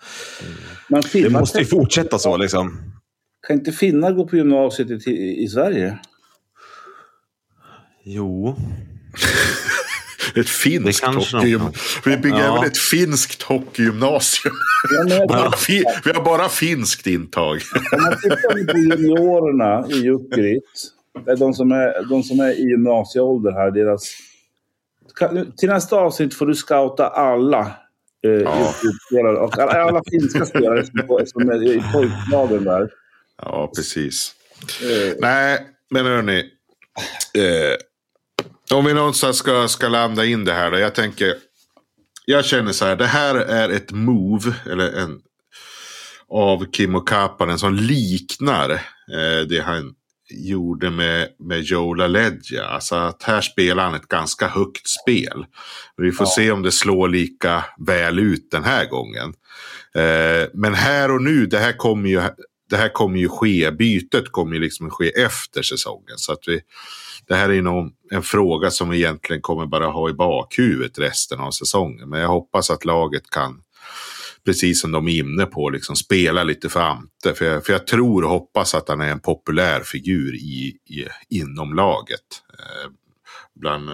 Men 0.87 1.01
Det 1.13 1.29
måste 1.29 1.59
ju 1.59 1.65
fortsätta 1.65 2.19
så 2.19 2.37
liksom. 2.37 2.93
Kan 3.47 3.57
inte 3.57 3.71
finnar 3.71 4.11
gå 4.11 4.27
på 4.27 4.35
gymnasiet 4.35 5.07
i, 5.07 5.43
i 5.43 5.47
Sverige? 5.47 5.99
Jo. 8.03 8.55
ett 10.35 10.49
finskt 10.49 11.01
Det 11.01 11.05
kanske 11.05 11.31
de 11.31 11.37
hockeygym. 11.37 11.61
Vi 12.05 12.17
bygger 12.17 12.37
Ja. 12.39 12.57
även 12.57 12.67
ett 12.71 12.77
finskt 12.77 13.41
hockeygymnasium. 13.43 14.55
Ja, 15.09 15.25
har 15.33 15.51
fi- 15.51 15.85
Vi 16.05 16.11
har 16.11 16.23
bara 16.23 16.49
finskt 16.49 17.07
intag. 17.07 17.59
Om 17.95 18.01
man 18.03 18.15
tittar 18.21 18.73
på 18.73 18.77
juniorerna 18.77 19.87
i 19.89 19.95
är 21.27 21.35
de 21.35 21.53
som 21.53 21.71
är, 21.71 22.09
de 22.09 22.23
som 22.23 22.39
är 22.39 22.49
i 22.59 22.61
gymnasieålder 22.69 23.51
här, 23.51 23.71
deras... 23.71 24.03
Till 25.57 25.69
nästa 25.69 25.95
avsnitt 25.95 26.33
får 26.33 26.45
du 26.45 26.55
scouta 26.55 27.07
alla 27.07 27.61
eh, 28.25 28.31
Jukurit-spelare 28.31 29.37
och 29.37 29.57
alla, 29.59 29.71
alla 29.71 30.01
finska 30.11 30.45
spelare 30.45 30.85
som, 30.85 31.25
som 31.25 31.49
är 31.49 31.63
i 31.63 31.83
pojklagen 31.93 32.63
där. 32.63 32.89
Ja, 33.41 33.71
precis. 33.75 34.33
Eh, 34.81 35.13
Nej, 35.19 35.59
men 35.89 36.05
hörni. 36.05 36.39
Eh, 37.37 37.75
om 38.71 38.85
vi 38.85 38.93
någonstans 38.93 39.37
ska, 39.37 39.67
ska 39.67 39.87
landa 39.87 40.25
in 40.25 40.45
det 40.45 40.53
här 40.53 40.71
då. 40.71 40.79
Jag 40.79 40.95
tänker. 40.95 41.35
Jag 42.25 42.45
känner 42.45 42.71
så 42.71 42.85
här. 42.85 42.95
Det 42.95 43.05
här 43.05 43.35
är 43.35 43.69
ett 43.69 43.91
move. 43.91 44.53
Eller 44.65 44.91
en. 44.91 45.21
Av 46.31 46.71
Kimmo 46.71 46.99
Kapanen 46.99 47.59
som 47.59 47.73
liknar 47.75 48.69
eh, 48.69 49.47
det 49.49 49.63
han 49.65 49.93
gjorde 50.29 50.89
med, 50.89 51.27
med 51.39 51.61
Joe 51.61 51.93
LaLeggia. 51.93 52.65
Alltså 52.65 52.95
att 52.95 53.23
här 53.23 53.41
spelar 53.41 53.83
han 53.83 53.95
ett 53.95 54.07
ganska 54.07 54.47
högt 54.47 54.87
spel. 54.87 55.45
Vi 55.97 56.11
får 56.11 56.25
se 56.25 56.51
om 56.51 56.61
det 56.61 56.71
slår 56.71 57.09
lika 57.09 57.65
väl 57.87 58.19
ut 58.19 58.51
den 58.51 58.63
här 58.63 58.85
gången. 58.85 59.33
Eh, 59.95 60.49
men 60.53 60.73
här 60.73 61.11
och 61.11 61.21
nu, 61.21 61.45
det 61.45 61.59
här 61.59 61.77
kommer 61.77 62.09
ju, 62.09 62.21
det 62.69 62.77
här 62.77 62.89
kommer 62.89 63.19
ju 63.19 63.29
ske, 63.29 63.71
bytet 63.71 64.31
kommer 64.31 64.53
ju 64.53 64.61
liksom 64.61 64.89
ske 64.89 65.09
efter 65.09 65.61
säsongen. 65.61 66.17
Så 66.17 66.33
att 66.33 66.47
vi, 66.47 66.61
det 67.29 67.35
här 67.35 67.49
är 67.49 67.61
nog 67.61 67.91
en 68.11 68.23
fråga 68.23 68.71
som 68.71 68.89
vi 68.89 68.97
egentligen 68.97 69.41
kommer 69.41 69.65
bara 69.65 69.87
ha 69.87 70.09
i 70.09 70.13
bakhuvudet 70.13 70.99
resten 70.99 71.39
av 71.39 71.51
säsongen. 71.51 72.09
Men 72.09 72.19
jag 72.19 72.27
hoppas 72.27 72.71
att 72.71 72.85
laget 72.85 73.29
kan, 73.29 73.61
precis 74.45 74.81
som 74.81 74.91
de 74.91 75.07
är 75.07 75.19
inne 75.19 75.45
på, 75.45 75.69
liksom 75.69 75.95
spela 75.95 76.43
lite 76.43 76.69
för 76.69 76.79
Ante. 76.79 77.33
För 77.35 77.45
jag, 77.45 77.65
för 77.65 77.73
jag 77.73 77.87
tror 77.87 78.23
och 78.23 78.29
hoppas 78.29 78.75
att 78.75 78.89
han 78.89 79.01
är 79.01 79.11
en 79.11 79.19
populär 79.19 79.81
figur 79.81 80.35
i, 80.35 80.77
i, 80.85 81.07
inom 81.29 81.73
laget. 81.73 82.43
Eh, 82.59 82.91
bland 83.55 83.89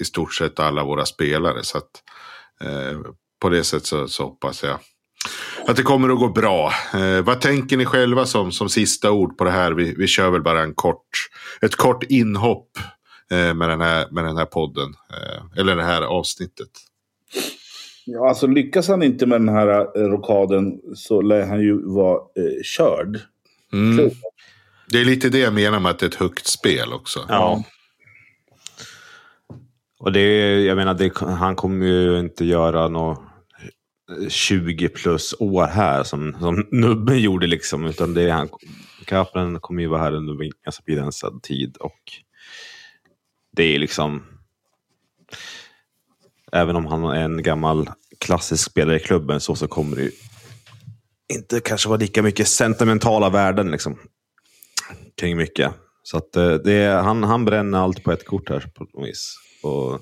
i 0.00 0.04
stort 0.04 0.34
sett 0.34 0.60
alla 0.60 0.84
våra 0.84 1.06
spelare. 1.06 1.64
Så 1.64 1.78
att, 1.78 2.02
eh, 2.60 3.00
på 3.40 3.48
det 3.48 3.64
sättet 3.64 3.86
så, 3.86 4.08
så 4.08 4.24
hoppas 4.24 4.62
jag 4.62 4.78
att 5.68 5.76
det 5.76 5.82
kommer 5.82 6.08
att 6.08 6.18
gå 6.18 6.28
bra. 6.28 6.72
Eh, 6.94 7.24
vad 7.24 7.40
tänker 7.40 7.76
ni 7.76 7.84
själva 7.84 8.26
som, 8.26 8.52
som 8.52 8.68
sista 8.68 9.10
ord 9.10 9.38
på 9.38 9.44
det 9.44 9.50
här? 9.50 9.72
Vi, 9.72 9.94
vi 9.94 10.06
kör 10.06 10.30
väl 10.30 10.42
bara 10.42 10.62
en 10.62 10.74
kort, 10.74 11.08
ett 11.60 11.76
kort 11.76 12.02
inhopp 12.02 12.70
eh, 13.30 13.54
med, 13.54 13.68
den 13.68 13.80
här, 13.80 14.06
med 14.10 14.24
den 14.24 14.36
här 14.36 14.44
podden. 14.44 14.94
Eh, 15.10 15.60
eller 15.60 15.76
det 15.76 15.84
här 15.84 16.02
avsnittet. 16.02 16.68
Ja, 18.04 18.28
alltså 18.28 18.46
lyckas 18.46 18.88
han 18.88 19.02
inte 19.02 19.26
med 19.26 19.40
den 19.40 19.48
här 19.48 19.68
eh, 19.68 20.02
rockaden 20.02 20.80
så 20.94 21.20
lär 21.20 21.46
han 21.46 21.60
ju 21.60 21.82
vara 21.82 22.16
eh, 22.16 22.62
körd. 22.62 23.20
Mm. 23.72 24.10
Det 24.90 25.00
är 25.00 25.04
lite 25.04 25.28
det 25.28 25.38
jag 25.38 25.54
menar 25.54 25.80
med 25.80 25.90
att 25.90 25.98
det 25.98 26.06
är 26.06 26.10
ett 26.10 26.14
högt 26.14 26.46
spel 26.46 26.92
också. 26.92 27.20
Ja. 27.28 27.64
Och 29.98 30.12
det, 30.12 30.60
jag 30.60 30.76
menar, 30.76 30.94
det, 30.94 31.18
han 31.18 31.56
kommer 31.56 31.86
ju 31.86 32.18
inte 32.18 32.44
göra 32.44 32.88
något 32.88 33.27
20 34.28 34.88
plus 34.88 35.34
år 35.38 35.66
här 35.66 36.02
som, 36.02 36.36
som 36.40 36.66
Nubben 36.70 37.18
gjorde. 37.20 37.46
Liksom, 37.46 37.86
utan 37.86 38.14
det 38.14 38.22
är 38.22 38.32
han, 38.32 38.48
Kaplan 39.04 39.60
kommer 39.60 39.82
ju 39.82 39.88
vara 39.88 40.02
här 40.02 40.12
under 40.12 40.44
en 40.44 40.50
ganska 40.64 40.82
begränsad 40.86 41.42
tid. 41.42 41.76
Och 41.76 42.12
det 43.56 43.74
är 43.74 43.78
liksom... 43.78 44.22
Även 46.52 46.76
om 46.76 46.86
han 46.86 47.04
är 47.04 47.24
en 47.24 47.42
gammal 47.42 47.90
klassisk 48.18 48.70
spelare 48.70 48.96
i 48.96 49.00
klubben 49.00 49.40
så, 49.40 49.54
så 49.54 49.68
kommer 49.68 49.96
det 49.96 50.02
ju 50.02 50.10
inte 51.34 51.60
kanske 51.60 51.88
vara 51.88 51.98
lika 51.98 52.22
mycket 52.22 52.48
sentimentala 52.48 53.30
värden 53.30 53.70
liksom, 53.70 53.98
kring 55.20 55.36
mycket. 55.36 55.72
Så 56.02 56.16
att 56.16 56.36
eh, 56.36 56.54
det 56.54 56.72
är, 56.72 57.02
han, 57.02 57.22
han 57.22 57.44
bränner 57.44 57.78
allt 57.78 58.04
på 58.04 58.12
ett 58.12 58.26
kort 58.26 58.48
här 58.48 58.70
på 58.74 58.84
något 58.84 59.08
vis. 59.08 59.34
Och 59.62 60.00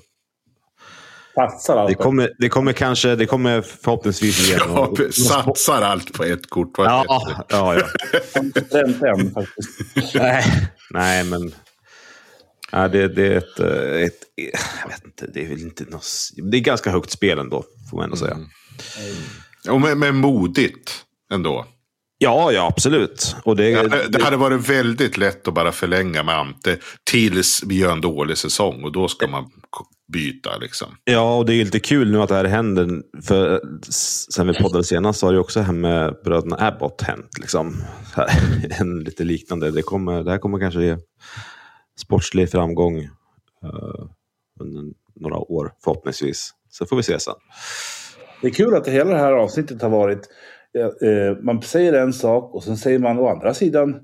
Satsar 1.37 1.77
allt. 1.77 1.89
det, 1.89 1.95
kommer, 1.95 2.31
det 2.39 2.49
kommer 2.49 2.73
kanske, 2.73 3.15
det 3.15 3.25
kommer 3.25 3.61
förhoppningsvis 3.61 4.49
ge 4.49 4.55
Ja, 4.55 4.65
någon- 4.67 5.11
satsar 5.11 5.81
allt 5.81 6.13
på 6.13 6.23
ett 6.23 6.49
kort. 6.49 6.71
Ja, 6.77 7.05
ja, 7.07 7.45
ja. 7.49 7.83
Nej, 10.13 10.43
nej 10.89 11.23
men... 11.23 11.53
Ja, 12.71 12.87
det, 12.87 13.07
det 13.07 13.27
är 13.27 13.37
ett, 13.37 13.59
eh, 13.59 14.01
ett... 14.01 14.23
Jag 14.83 14.89
vet 14.89 15.05
inte, 15.05 15.27
det 15.33 15.45
är 15.45 15.49
väl 15.49 15.61
inte 15.61 15.83
något... 15.83 16.05
Det 16.51 16.57
är 16.57 16.61
ganska 16.61 16.91
högt 16.91 17.09
spel 17.11 17.39
ändå, 17.39 17.63
får 17.89 17.97
man 17.97 18.03
ändå 18.03 18.17
säga. 18.17 18.37
Och 19.69 19.81
men, 19.81 19.99
men 19.99 20.15
modigt 20.15 20.91
ändå. 21.33 21.65
Ja, 22.19 22.51
ja, 22.51 22.67
absolut. 22.67 23.35
Och 23.43 23.55
det, 23.55 23.89
Det, 23.89 24.07
det 24.09 24.23
hade 24.23 24.37
varit 24.37 24.69
väldigt 24.69 25.17
lätt 25.17 25.47
att 25.47 25.53
bara 25.53 25.71
förlänga 25.71 26.23
med 26.23 26.35
Ante 26.35 26.77
tills 27.03 27.63
vi 27.65 27.79
gör 27.79 27.91
en 27.91 28.01
dålig 28.01 28.37
säsong. 28.37 28.83
Och 28.83 28.91
då 28.91 29.07
ska 29.07 29.27
man 29.27 29.45
byta 30.13 30.57
liksom. 30.57 30.87
Ja, 31.03 31.35
och 31.37 31.45
det 31.45 31.53
är 31.53 31.65
lite 31.65 31.79
kul 31.79 32.11
nu 32.11 32.21
att 32.21 32.29
det 32.29 32.35
här 32.35 32.45
händer. 32.45 33.01
För 33.23 33.61
s- 33.87 34.33
sen 34.33 34.47
vi 34.47 34.53
poddade 34.53 34.83
senast 34.83 35.19
så 35.19 35.25
har 35.25 35.33
det 35.33 35.39
också 35.39 35.59
här 35.59 35.73
med 35.73 36.15
bröderna 36.23 36.55
Abbott 36.59 37.01
hänt. 37.01 37.29
Liksom. 37.39 37.83
En 38.79 38.99
lite 38.99 39.23
liknande. 39.23 39.71
Det, 39.71 39.81
kommer, 39.81 40.23
det 40.23 40.31
här 40.31 40.37
kommer 40.37 40.59
kanske 40.59 40.83
ge 40.83 40.97
sportslig 41.99 42.51
framgång 42.51 42.97
eh, 43.63 44.05
under 44.59 44.83
några 45.19 45.37
år 45.37 45.71
förhoppningsvis. 45.83 46.51
Så 46.69 46.85
får 46.85 46.95
vi 46.95 47.03
se 47.03 47.19
sen. 47.19 47.33
Det 48.41 48.47
är 48.47 48.51
kul 48.51 48.73
att 48.75 48.87
hela 48.87 49.09
det 49.11 49.17
här 49.17 49.31
avsnittet 49.33 49.81
har 49.81 49.89
varit... 49.89 50.29
Eh, 50.81 51.37
man 51.41 51.61
säger 51.61 51.93
en 51.93 52.13
sak 52.13 52.55
och 52.55 52.63
sen 52.63 52.77
säger 52.77 52.99
man 52.99 53.19
å 53.19 53.27
andra 53.27 53.53
sidan... 53.53 53.99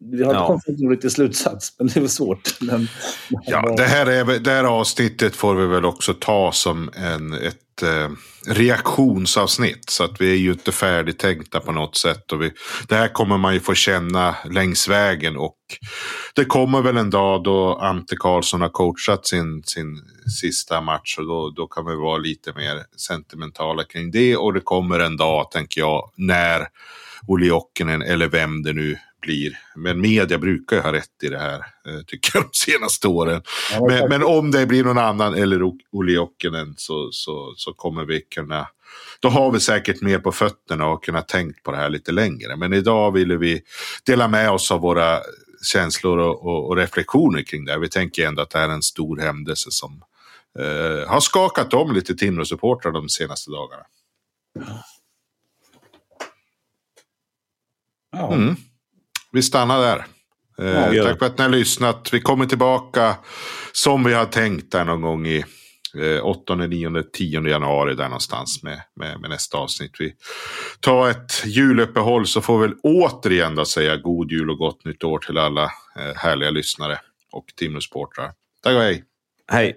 Vi 0.00 0.24
har 0.24 0.34
Ja. 0.34 0.46
kommit 0.46 0.64
till 0.64 0.76
någon 0.78 0.90
riktig 0.90 1.12
slutsats, 1.12 1.74
men 1.78 1.86
det 1.86 1.96
är 1.96 2.00
väl 2.00 2.10
svårt. 2.10 2.60
Men, 2.60 2.88
Ja, 3.46 3.74
det 3.76 3.82
här, 3.84 4.06
är, 4.06 4.38
det 4.38 4.50
här 4.50 4.64
avsnittet 4.64 5.36
får 5.36 5.54
vi 5.54 5.66
väl 5.66 5.84
också 5.84 6.14
ta 6.14 6.52
som 6.52 6.90
en, 6.94 7.32
ett 7.32 7.82
eh, 7.82 8.08
reaktionsavsnitt. 8.46 9.90
Så 9.90 10.04
att 10.04 10.20
vi 10.20 10.32
är 10.32 10.36
ju 10.36 10.52
inte 10.52 10.72
färdigtänkta 10.72 11.60
på 11.60 11.72
något 11.72 11.96
sätt. 11.96 12.32
Och 12.32 12.42
vi, 12.42 12.52
det 12.88 12.94
här 12.96 13.08
kommer 13.08 13.38
man 13.38 13.54
ju 13.54 13.60
få 13.60 13.74
känna 13.74 14.34
längs 14.50 14.88
vägen. 14.88 15.36
Och 15.36 15.56
det 16.34 16.44
kommer 16.44 16.82
väl 16.82 16.96
en 16.96 17.10
dag 17.10 17.42
då 17.44 17.74
Ante 17.78 18.16
Karlsson 18.16 18.60
har 18.60 18.68
coachat 18.68 19.26
sin, 19.26 19.62
sin 19.64 20.02
sista 20.40 20.80
match. 20.80 21.18
Och 21.18 21.26
då, 21.26 21.50
då 21.50 21.66
kan 21.66 21.86
vi 21.86 21.94
vara 21.96 22.18
lite 22.18 22.52
mer 22.56 22.84
sentimentala 22.96 23.84
kring 23.84 24.10
det. 24.10 24.36
Och 24.36 24.54
det 24.54 24.60
kommer 24.60 24.98
en 25.00 25.16
dag, 25.16 25.50
tänker 25.50 25.80
jag, 25.80 26.10
när 26.16 26.66
Olle 27.26 27.46
Jokinen 27.46 28.02
eller 28.02 28.28
vem 28.28 28.62
det 28.62 28.72
nu 28.72 28.98
blir. 29.20 29.58
Men 29.76 30.00
media 30.00 30.38
brukar 30.38 30.76
ju 30.76 30.82
ha 30.82 30.92
rätt 30.92 31.22
i 31.22 31.28
det 31.28 31.38
här, 31.38 31.58
eh, 31.58 32.00
tycker 32.06 32.30
jag, 32.34 32.44
de 32.44 32.50
senaste 32.52 33.08
åren. 33.08 33.42
Ja, 33.72 33.86
Men, 33.86 34.08
men 34.08 34.22
om 34.22 34.50
det 34.50 34.66
blir 34.66 34.84
någon 34.84 34.98
annan 34.98 35.34
eller 35.34 35.62
O- 35.62 35.78
Olle 35.92 36.12
Jokinen 36.12 36.74
så, 36.76 37.08
så, 37.12 37.54
så 37.56 37.72
kommer 37.72 38.04
vi 38.04 38.20
kunna... 38.20 38.66
Då 39.20 39.28
har 39.28 39.50
vi 39.52 39.60
säkert 39.60 40.00
mer 40.00 40.18
på 40.18 40.32
fötterna 40.32 40.86
och 40.86 41.04
kunnat 41.04 41.28
tänkt 41.28 41.62
på 41.62 41.70
det 41.70 41.76
här 41.76 41.88
lite 41.88 42.12
längre. 42.12 42.56
Men 42.56 42.72
idag 42.72 43.12
ville 43.12 43.36
vi 43.36 43.62
dela 44.06 44.28
med 44.28 44.50
oss 44.50 44.70
av 44.70 44.80
våra 44.80 45.18
känslor 45.72 46.18
och, 46.18 46.46
och, 46.46 46.68
och 46.68 46.76
reflektioner 46.76 47.42
kring 47.42 47.64
det 47.64 47.72
här. 47.72 47.78
Vi 47.78 47.88
tänker 47.88 48.26
ändå 48.26 48.42
att 48.42 48.50
det 48.50 48.58
här 48.58 48.68
är 48.68 48.72
en 48.72 48.82
stor 48.82 49.18
händelse 49.18 49.70
som 49.70 50.02
eh, 50.58 51.08
har 51.08 51.20
skakat 51.20 51.74
om 51.74 51.92
lite 51.92 52.14
Timrå-supportrar 52.14 52.92
de 52.92 53.08
senaste 53.08 53.50
dagarna. 53.50 53.84
ja. 58.12 58.32
Mm. 58.34 58.56
Vi 59.32 59.42
stannar 59.42 59.80
där. 59.80 60.06
Eh, 60.58 60.94
Ja. 60.94 61.04
tack 61.04 61.18
för 61.18 61.26
att 61.26 61.38
ni 61.38 61.42
har 61.44 61.50
lyssnat. 61.50 62.08
Vi 62.12 62.20
kommer 62.20 62.46
tillbaka 62.46 63.16
som 63.72 64.04
vi 64.04 64.12
har 64.14 64.24
tänkt 64.26 64.72
där 64.72 64.84
någon 64.84 65.00
gång 65.00 65.26
i 65.26 65.44
eh, 65.98 66.24
8, 66.26 66.54
9, 66.54 67.02
10 67.12 67.48
januari 67.48 67.94
där 67.94 68.04
någonstans 68.04 68.62
med, 68.62 68.80
med, 68.96 69.20
med 69.20 69.30
nästa 69.30 69.58
avsnitt. 69.58 69.92
Vi 69.98 70.14
tar 70.80 71.10
ett 71.10 71.46
juluppehåll 71.46 72.26
så 72.26 72.40
får 72.40 72.58
vi 72.58 72.66
väl 72.66 72.76
återigen 72.82 73.54
då 73.54 73.64
säga 73.64 73.96
god 73.96 74.32
jul 74.32 74.50
och 74.50 74.58
gott 74.58 74.84
nytt 74.84 75.04
år 75.04 75.18
till 75.18 75.38
alla 75.38 75.64
eh, 75.98 76.14
härliga 76.16 76.50
lyssnare 76.50 76.98
och 77.32 77.44
Timrå-supportrar. 77.60 78.30
Tack 78.62 78.74
och 78.74 78.80
hej! 78.82 79.04
Hej! 79.52 79.76